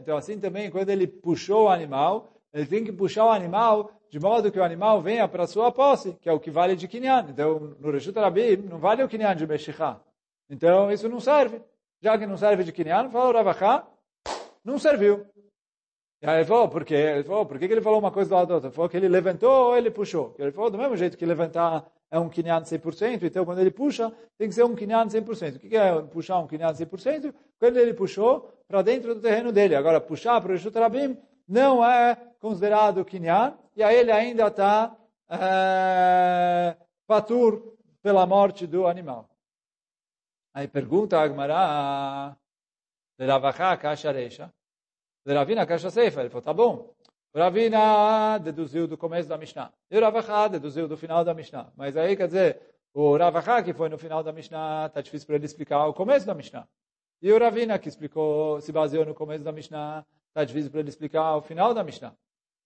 então 0.00 0.16
assim 0.16 0.38
também 0.40 0.70
quando 0.70 0.90
ele 0.90 1.06
puxou 1.06 1.64
o 1.64 1.68
animal 1.68 2.28
ele 2.52 2.66
tem 2.66 2.84
que 2.84 2.92
puxar 2.92 3.26
o 3.26 3.30
animal 3.30 3.92
de 4.10 4.18
modo 4.18 4.50
que 4.50 4.58
o 4.58 4.64
animal 4.64 5.00
venha 5.00 5.28
para 5.28 5.44
a 5.44 5.46
sua 5.46 5.70
posse 5.70 6.14
que 6.20 6.28
é 6.28 6.32
o 6.32 6.40
que 6.40 6.50
vale 6.50 6.74
de 6.74 6.88
kinyan 6.88 7.26
então 7.28 7.76
no 7.78 7.90
Reshut 7.90 8.18
Rabim 8.18 8.56
não 8.56 8.78
vale 8.78 9.02
o 9.02 9.08
kinyan 9.08 9.36
de 9.36 9.46
Meshichá 9.46 10.00
então 10.50 10.90
isso 10.90 11.08
não 11.08 11.20
serve 11.20 11.62
já 12.00 12.18
que 12.18 12.26
não 12.26 12.36
serve 12.36 12.64
de 12.64 12.72
kinyan 12.72 13.08
fala 13.10 13.30
o 13.30 13.32
Ravachá 13.32 13.86
não 14.64 14.78
serviu 14.78 15.24
e 16.22 16.26
aí 16.26 16.38
ele 16.38 16.44
falou, 16.46 16.68
por 16.68 16.82
quê? 16.82 16.94
Ele 16.94 17.24
falou, 17.24 17.44
por 17.44 17.58
que 17.58 17.66
ele 17.66 17.80
falou 17.82 17.98
uma 17.98 18.10
coisa 18.10 18.30
do 18.30 18.34
lado 18.34 18.48
do 18.48 18.54
outro? 18.54 18.68
Ele 18.68 18.74
falou 18.74 18.88
que 18.88 18.96
ele 18.96 19.08
levantou 19.08 19.50
ou 19.50 19.76
ele 19.76 19.90
puxou? 19.90 20.34
Ele 20.38 20.50
falou, 20.50 20.70
do 20.70 20.78
mesmo 20.78 20.96
jeito 20.96 21.16
que 21.16 21.26
levantar 21.26 21.86
é 22.10 22.18
um 22.18 22.28
kinyan 22.28 22.62
100%, 22.62 23.22
então 23.24 23.44
quando 23.44 23.58
ele 23.58 23.70
puxa, 23.70 24.12
tem 24.38 24.48
que 24.48 24.54
ser 24.54 24.64
um 24.64 24.74
kinyan 24.74 25.06
100%. 25.06 25.56
O 25.56 25.58
que 25.58 25.76
é 25.76 26.02
puxar 26.02 26.38
um 26.38 26.46
kinyan 26.46 26.72
100%? 26.72 27.34
Quando 27.58 27.76
ele 27.78 27.94
puxou 27.94 28.52
para 28.68 28.82
dentro 28.82 29.14
do 29.14 29.20
terreno 29.20 29.52
dele. 29.52 29.74
Agora, 29.74 30.00
puxar 30.00 30.40
para 30.40 30.50
o 30.50 30.54
Rishut 30.54 30.76
Rabim 30.78 31.16
não 31.48 31.84
é 31.84 32.16
considerado 32.40 33.04
kinyan, 33.04 33.56
e 33.74 33.82
aí 33.82 33.96
ele 33.96 34.10
ainda 34.10 34.48
está 34.48 34.96
é, 35.28 36.76
patur 37.06 37.76
pela 38.02 38.26
morte 38.26 38.66
do 38.66 38.86
animal. 38.86 39.28
Aí 40.52 40.66
pergunta 40.66 41.18
a 41.18 41.22
Agmará, 41.22 42.36
Ravachá 43.18 43.76
Kasharesha, 43.76 44.52
Ravina 45.26 45.66
Kashaseifa, 45.66 46.20
ele 46.20 46.30
falou, 46.30 46.42
tá 46.42 46.52
bom, 46.52 46.94
Ravina 47.34 48.38
deduziu 48.38 48.86
do 48.86 48.96
começo 48.96 49.28
da 49.28 49.36
Mishnah. 49.36 49.72
E 49.90 49.98
o 49.98 50.00
Ravachá 50.00 50.48
deduziu 50.48 50.88
do 50.88 50.96
final 50.96 51.24
da 51.24 51.34
Mishnah. 51.34 51.72
Mas 51.76 51.96
aí, 51.96 52.16
quer 52.16 52.26
dizer, 52.26 52.60
o 52.94 53.16
Ravachá, 53.16 53.62
que 53.62 53.74
foi 53.74 53.88
no 53.88 53.98
final 53.98 54.22
da 54.22 54.32
Mishnah, 54.32 54.86
está 54.86 55.00
difícil 55.00 55.26
para 55.26 55.36
ele 55.36 55.44
explicar 55.44 55.86
o 55.86 55.92
começo 55.92 56.26
da 56.26 56.34
Mishnah. 56.34 56.66
E 57.20 57.32
o 57.32 57.38
Ravina, 57.38 57.78
que 57.78 57.88
explicou, 57.88 58.60
se 58.60 58.72
baseou 58.72 59.04
no 59.04 59.14
começo 59.14 59.44
da 59.44 59.52
Mishnah, 59.52 60.06
está 60.28 60.44
difícil 60.44 60.70
para 60.70 60.80
ele 60.80 60.88
explicar 60.88 61.36
o 61.36 61.42
final 61.42 61.74
da 61.74 61.84
Mishnah. 61.84 62.16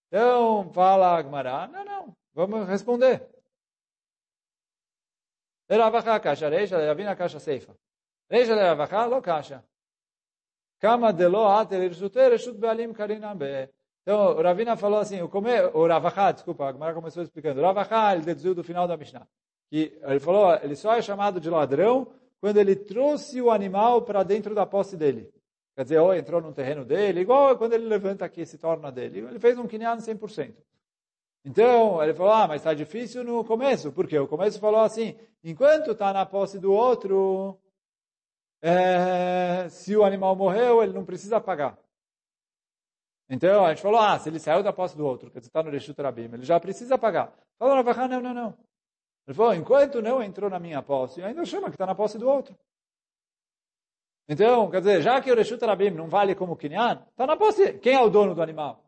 Então, 0.08 0.72
fala 0.72 1.16
Agmará, 1.16 1.68
não, 1.68 1.84
não, 1.84 2.16
vamos 2.32 2.68
responder. 2.68 3.28
Ravachá 5.68 6.18
kasha, 6.18 6.48
reisha, 6.48 6.78
Ravina 6.78 7.14
kasha 7.14 7.38
seifa. 7.38 7.76
Reisha 8.28 8.54
Ravachá, 8.54 9.06
lo 9.06 9.22
kasha. 9.22 9.64
Kama 10.80 11.12
de 11.12 11.28
lo 11.28 11.46
ater, 11.46 11.80
reshut 12.30 12.58
be'alim 12.58 12.92
karina 12.92 13.34
be. 13.34 13.68
Então, 14.10 14.36
o 14.36 14.42
Ravina 14.42 14.76
falou 14.76 14.98
assim, 14.98 15.22
o, 15.22 15.28
come, 15.28 15.52
o 15.72 15.86
Ravachá, 15.86 16.32
desculpa, 16.32 16.64
a 16.64 16.72
Gemara 16.72 16.92
começou 16.92 17.22
explicando. 17.22 17.60
O 17.60 17.62
Ravachá, 17.62 18.12
ele 18.12 18.24
deduziu 18.24 18.56
do 18.56 18.64
final 18.64 18.88
da 18.88 18.96
Mishnah. 18.96 19.24
Que 19.70 19.96
ele 20.02 20.18
falou, 20.18 20.52
ele 20.64 20.74
só 20.74 20.96
é 20.96 21.00
chamado 21.00 21.38
de 21.38 21.48
ladrão 21.48 22.08
quando 22.40 22.56
ele 22.56 22.74
trouxe 22.74 23.40
o 23.40 23.52
animal 23.52 24.02
para 24.02 24.24
dentro 24.24 24.52
da 24.52 24.66
posse 24.66 24.96
dele. 24.96 25.32
Quer 25.76 25.84
dizer, 25.84 25.98
ou 26.00 26.12
entrou 26.12 26.40
no 26.40 26.52
terreno 26.52 26.84
dele, 26.84 27.20
igual 27.20 27.56
quando 27.56 27.74
ele 27.74 27.86
levanta 27.86 28.24
aqui, 28.24 28.44
se 28.44 28.58
torna 28.58 28.90
dele. 28.90 29.20
Ele 29.20 29.38
fez 29.38 29.56
um 29.56 29.68
kinyan 29.68 29.98
100%. 29.98 30.56
Então, 31.44 32.02
ele 32.02 32.12
falou, 32.12 32.32
ah, 32.32 32.48
mas 32.48 32.62
está 32.62 32.74
difícil 32.74 33.22
no 33.22 33.44
começo. 33.44 33.92
Por 33.92 34.08
quê? 34.08 34.18
O 34.18 34.26
começo 34.26 34.58
falou 34.58 34.80
assim, 34.80 35.16
enquanto 35.44 35.92
está 35.92 36.12
na 36.12 36.26
posse 36.26 36.58
do 36.58 36.72
outro, 36.72 37.56
é, 38.60 39.68
se 39.68 39.96
o 39.96 40.02
animal 40.02 40.34
morreu, 40.34 40.82
ele 40.82 40.92
não 40.92 41.04
precisa 41.04 41.40
pagar. 41.40 41.78
Então, 43.32 43.64
a 43.64 43.68
gente 43.68 43.80
falou, 43.80 44.00
ah, 44.00 44.18
se 44.18 44.28
ele 44.28 44.40
saiu 44.40 44.60
da 44.60 44.72
posse 44.72 44.96
do 44.96 45.06
outro, 45.06 45.30
quer 45.30 45.38
dizer, 45.38 45.50
está 45.50 45.62
no 45.62 45.70
Reshut 45.70 46.02
Rabim, 46.02 46.24
ele 46.24 46.42
já 46.42 46.58
precisa 46.58 46.98
pagar. 46.98 47.32
Falou, 47.56 47.76
não, 48.08 48.20
não, 48.20 48.34
não. 48.34 48.58
Ele 49.24 49.36
falou, 49.36 49.54
enquanto 49.54 50.02
não 50.02 50.20
entrou 50.20 50.50
na 50.50 50.58
minha 50.58 50.82
posse, 50.82 51.22
ainda 51.22 51.44
chama 51.44 51.68
que 51.68 51.76
está 51.76 51.86
na 51.86 51.94
posse 51.94 52.18
do 52.18 52.28
outro. 52.28 52.58
Então, 54.28 54.68
quer 54.68 54.80
dizer, 54.80 55.02
já 55.02 55.20
que 55.20 55.30
o 55.30 55.36
Reshut 55.36 55.64
Rabim 55.64 55.90
não 55.90 56.08
vale 56.08 56.34
como 56.34 56.56
Kinyan, 56.56 57.06
está 57.08 57.24
na 57.24 57.36
posse. 57.36 57.74
Quem 57.74 57.94
é 57.94 58.00
o 58.00 58.10
dono 58.10 58.34
do 58.34 58.42
animal? 58.42 58.84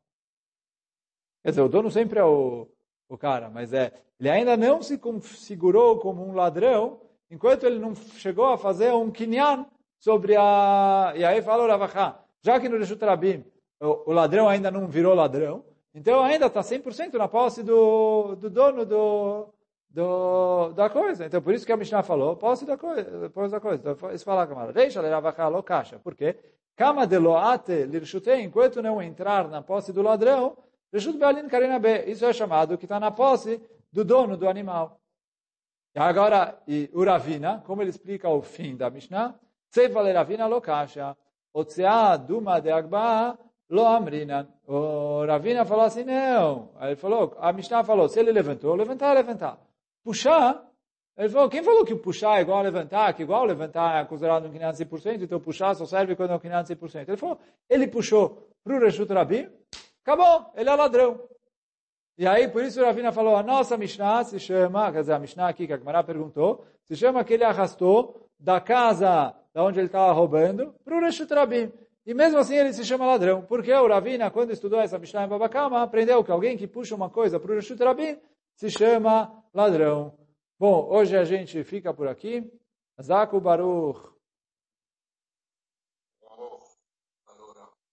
Quer 1.45 1.51
dizer, 1.51 1.62
o 1.62 1.68
dono 1.68 1.88
sempre 1.88 2.18
é 2.18 2.24
o, 2.24 2.68
o 3.09 3.16
cara, 3.16 3.49
mas 3.49 3.72
é, 3.72 3.93
ele 4.18 4.28
ainda 4.28 4.57
não 4.57 4.82
se 4.82 4.99
configurou 4.99 6.01
como 6.01 6.24
um 6.26 6.34
ladrão, 6.34 7.01
enquanto 7.30 7.64
ele 7.64 7.78
não 7.78 7.95
chegou 7.95 8.47
a 8.47 8.59
fazer 8.59 8.93
um 8.93 9.09
Kinyan 9.09 9.66
sobre 10.01 10.34
a... 10.36 11.12
E 11.14 11.24
aí 11.24 11.40
falou 11.43 11.68
Ravachá, 11.68 12.20
já 12.40 12.59
que 12.59 12.68
no 12.68 12.76
Reshut 12.76 13.05
Rabim 13.05 13.45
o, 13.83 14.12
ladrão 14.12 14.49
ainda 14.49 14.70
não 14.70 14.87
virou 14.87 15.14
ladrão, 15.14 15.64
então 15.95 16.22
ainda 16.22 16.47
está 16.47 16.61
100% 16.61 17.14
na 17.14 17.28
posse 17.28 17.62
do, 17.62 18.37
do 18.37 18.49
dono 18.49 18.87
do, 18.87 19.53
do, 19.91 20.72
da 20.72 20.89
coisa. 20.89 21.26
Então, 21.26 21.43
por 21.43 21.53
isso 21.53 21.66
que 21.66 21.72
a 21.72 21.76
Mishnah 21.76 22.03
falou, 22.03 22.37
posse 22.37 22.64
da 22.64 22.76
coisa. 22.76 23.28
Posse 23.30 23.51
da 23.51 23.61
coisa. 23.61 23.93
Então, 23.93 24.12
isso 24.12 24.24
fala, 24.24 24.47
Kamara. 24.47 24.72
Deixa 24.72 25.01
leravaká 25.01 25.49
lo 25.49 25.62
caixa. 25.62 25.99
Por 25.99 26.14
quê? 26.14 26.37
Kama 26.76 27.07
de 27.07 27.18
loate 27.18 27.85
lirshutei, 27.85 28.41
enquanto 28.41 28.80
não 28.80 29.03
entrar 29.03 29.49
na 29.49 29.61
posse 29.61 29.93
do 29.93 30.01
ladrão, 30.01 30.57
reshut 30.93 31.18
bealin 31.18 31.49
karina 31.49 31.78
be. 31.78 32.05
Isso 32.11 32.24
é 32.24 32.33
chamado 32.33 32.78
que 32.78 32.85
está 32.85 32.99
na 32.99 33.11
posse 33.11 33.61
do 33.93 34.05
dono 34.05 34.37
do 34.37 34.49
animal. 34.49 34.99
E 35.95 35.99
agora, 35.99 36.59
e 36.66 36.89
o 36.95 37.05
Ravina, 37.05 37.62
como 37.66 37.83
ele 37.83 37.91
explica 37.91 38.28
o 38.28 38.41
fim 38.41 38.76
da 38.76 38.89
Mishnah, 38.89 39.35
Seifa 39.68 40.01
lerabina 40.01 40.47
lo 40.47 40.61
caixa. 40.61 41.16
Otsea 41.53 42.16
duma 42.16 42.61
de 42.61 42.70
agba 42.70 43.39
Lo 43.73 43.87
amrinan. 43.87 44.47
O 44.68 45.25
Ravina 45.25 45.64
falou 45.64 45.87
assim, 45.87 46.05
não. 46.05 46.73
Ele 46.79 46.95
falou, 46.95 47.35
a 47.39 47.51
Mishnah 47.55 47.83
falou, 47.83 48.07
se 48.07 48.20
ele 48.20 48.31
levantou, 48.31 48.75
levantar, 48.75 49.14
levantar. 49.14 49.59
Puxar, 50.05 50.62
ele 51.16 51.31
falou, 51.31 51.49
quem 51.49 51.62
falou 51.62 51.83
que 51.83 51.95
puxar 51.95 52.37
é 52.37 52.43
igual 52.43 52.59
a 52.59 52.62
levantar, 52.62 53.14
que 53.14 53.23
igual 53.23 53.47
levantar 53.47 54.03
é 54.03 54.05
considerado 54.05 54.47
um 54.47 54.53
500%, 54.53 55.23
então 55.23 55.41
puxar 55.41 55.75
só 55.75 55.87
serve 55.87 56.14
quando 56.14 56.33
é 56.33 56.35
um 56.35 56.39
500%. 56.39 57.09
Ele 57.09 57.16
falou, 57.16 57.39
ele 57.66 57.89
puxou 57.89 58.47
para 58.62 58.77
o 58.77 58.79
Reshut 58.79 59.11
Rabi, 59.11 59.51
acabou, 60.03 60.53
ele 60.55 60.68
é 60.68 60.75
ladrão. 60.75 61.18
E 62.18 62.27
aí, 62.27 62.49
por 62.49 62.62
isso 62.62 62.79
o 62.79 62.85
Ravina 62.85 63.11
falou, 63.11 63.37
a 63.37 63.43
nossa 63.43 63.79
Mishnah 63.79 64.25
se 64.25 64.39
chama, 64.39 64.93
quer 64.93 65.01
dizer, 65.01 65.14
a 65.14 65.18
Mishnah 65.18 65.49
aqui 65.49 65.66
que 65.66 65.73
a 65.73 65.79
Gemara 65.79 66.05
perguntou, 66.05 66.66
se 66.85 66.95
chama 66.95 67.25
que 67.25 67.33
ele 67.33 67.45
arrastou 67.45 68.29
da 68.39 68.61
casa 68.61 69.35
da 69.55 69.64
onde 69.64 69.79
ele 69.79 69.87
estava 69.87 70.12
roubando 70.12 70.75
para 70.85 70.95
o 70.95 71.01
Reshut 71.01 71.33
Rabi. 71.33 71.73
E 72.05 72.14
mesmo 72.14 72.38
assim 72.38 72.57
ele 72.57 72.72
se 72.72 72.84
chama 72.84 73.07
ladrão. 73.07 73.42
Porque 73.42 73.72
o 73.72 73.88
Ravina, 73.88 74.30
quando 74.30 74.50
estudou 74.50 74.80
essa 74.80 74.98
Mishnah 74.98 75.24
em 75.24 75.28
Babakama, 75.28 75.82
aprendeu 75.82 76.22
que 76.24 76.30
alguém 76.30 76.57
que 76.57 76.66
puxa 76.66 76.94
uma 76.94 77.09
coisa 77.09 77.38
para 77.38 77.53
o 77.53 77.55
Rishut 77.55 77.82
Rabin 77.82 78.18
se 78.57 78.70
chama 78.70 79.32
ladrão. 79.55 80.16
Bom, 80.59 80.88
hoje 80.90 81.16
a 81.16 81.24
gente 81.24 81.62
fica 81.64 81.92
por 81.94 82.09
aqui. 82.09 82.50
Zaku 83.00 83.40
Baruch. 83.40 84.12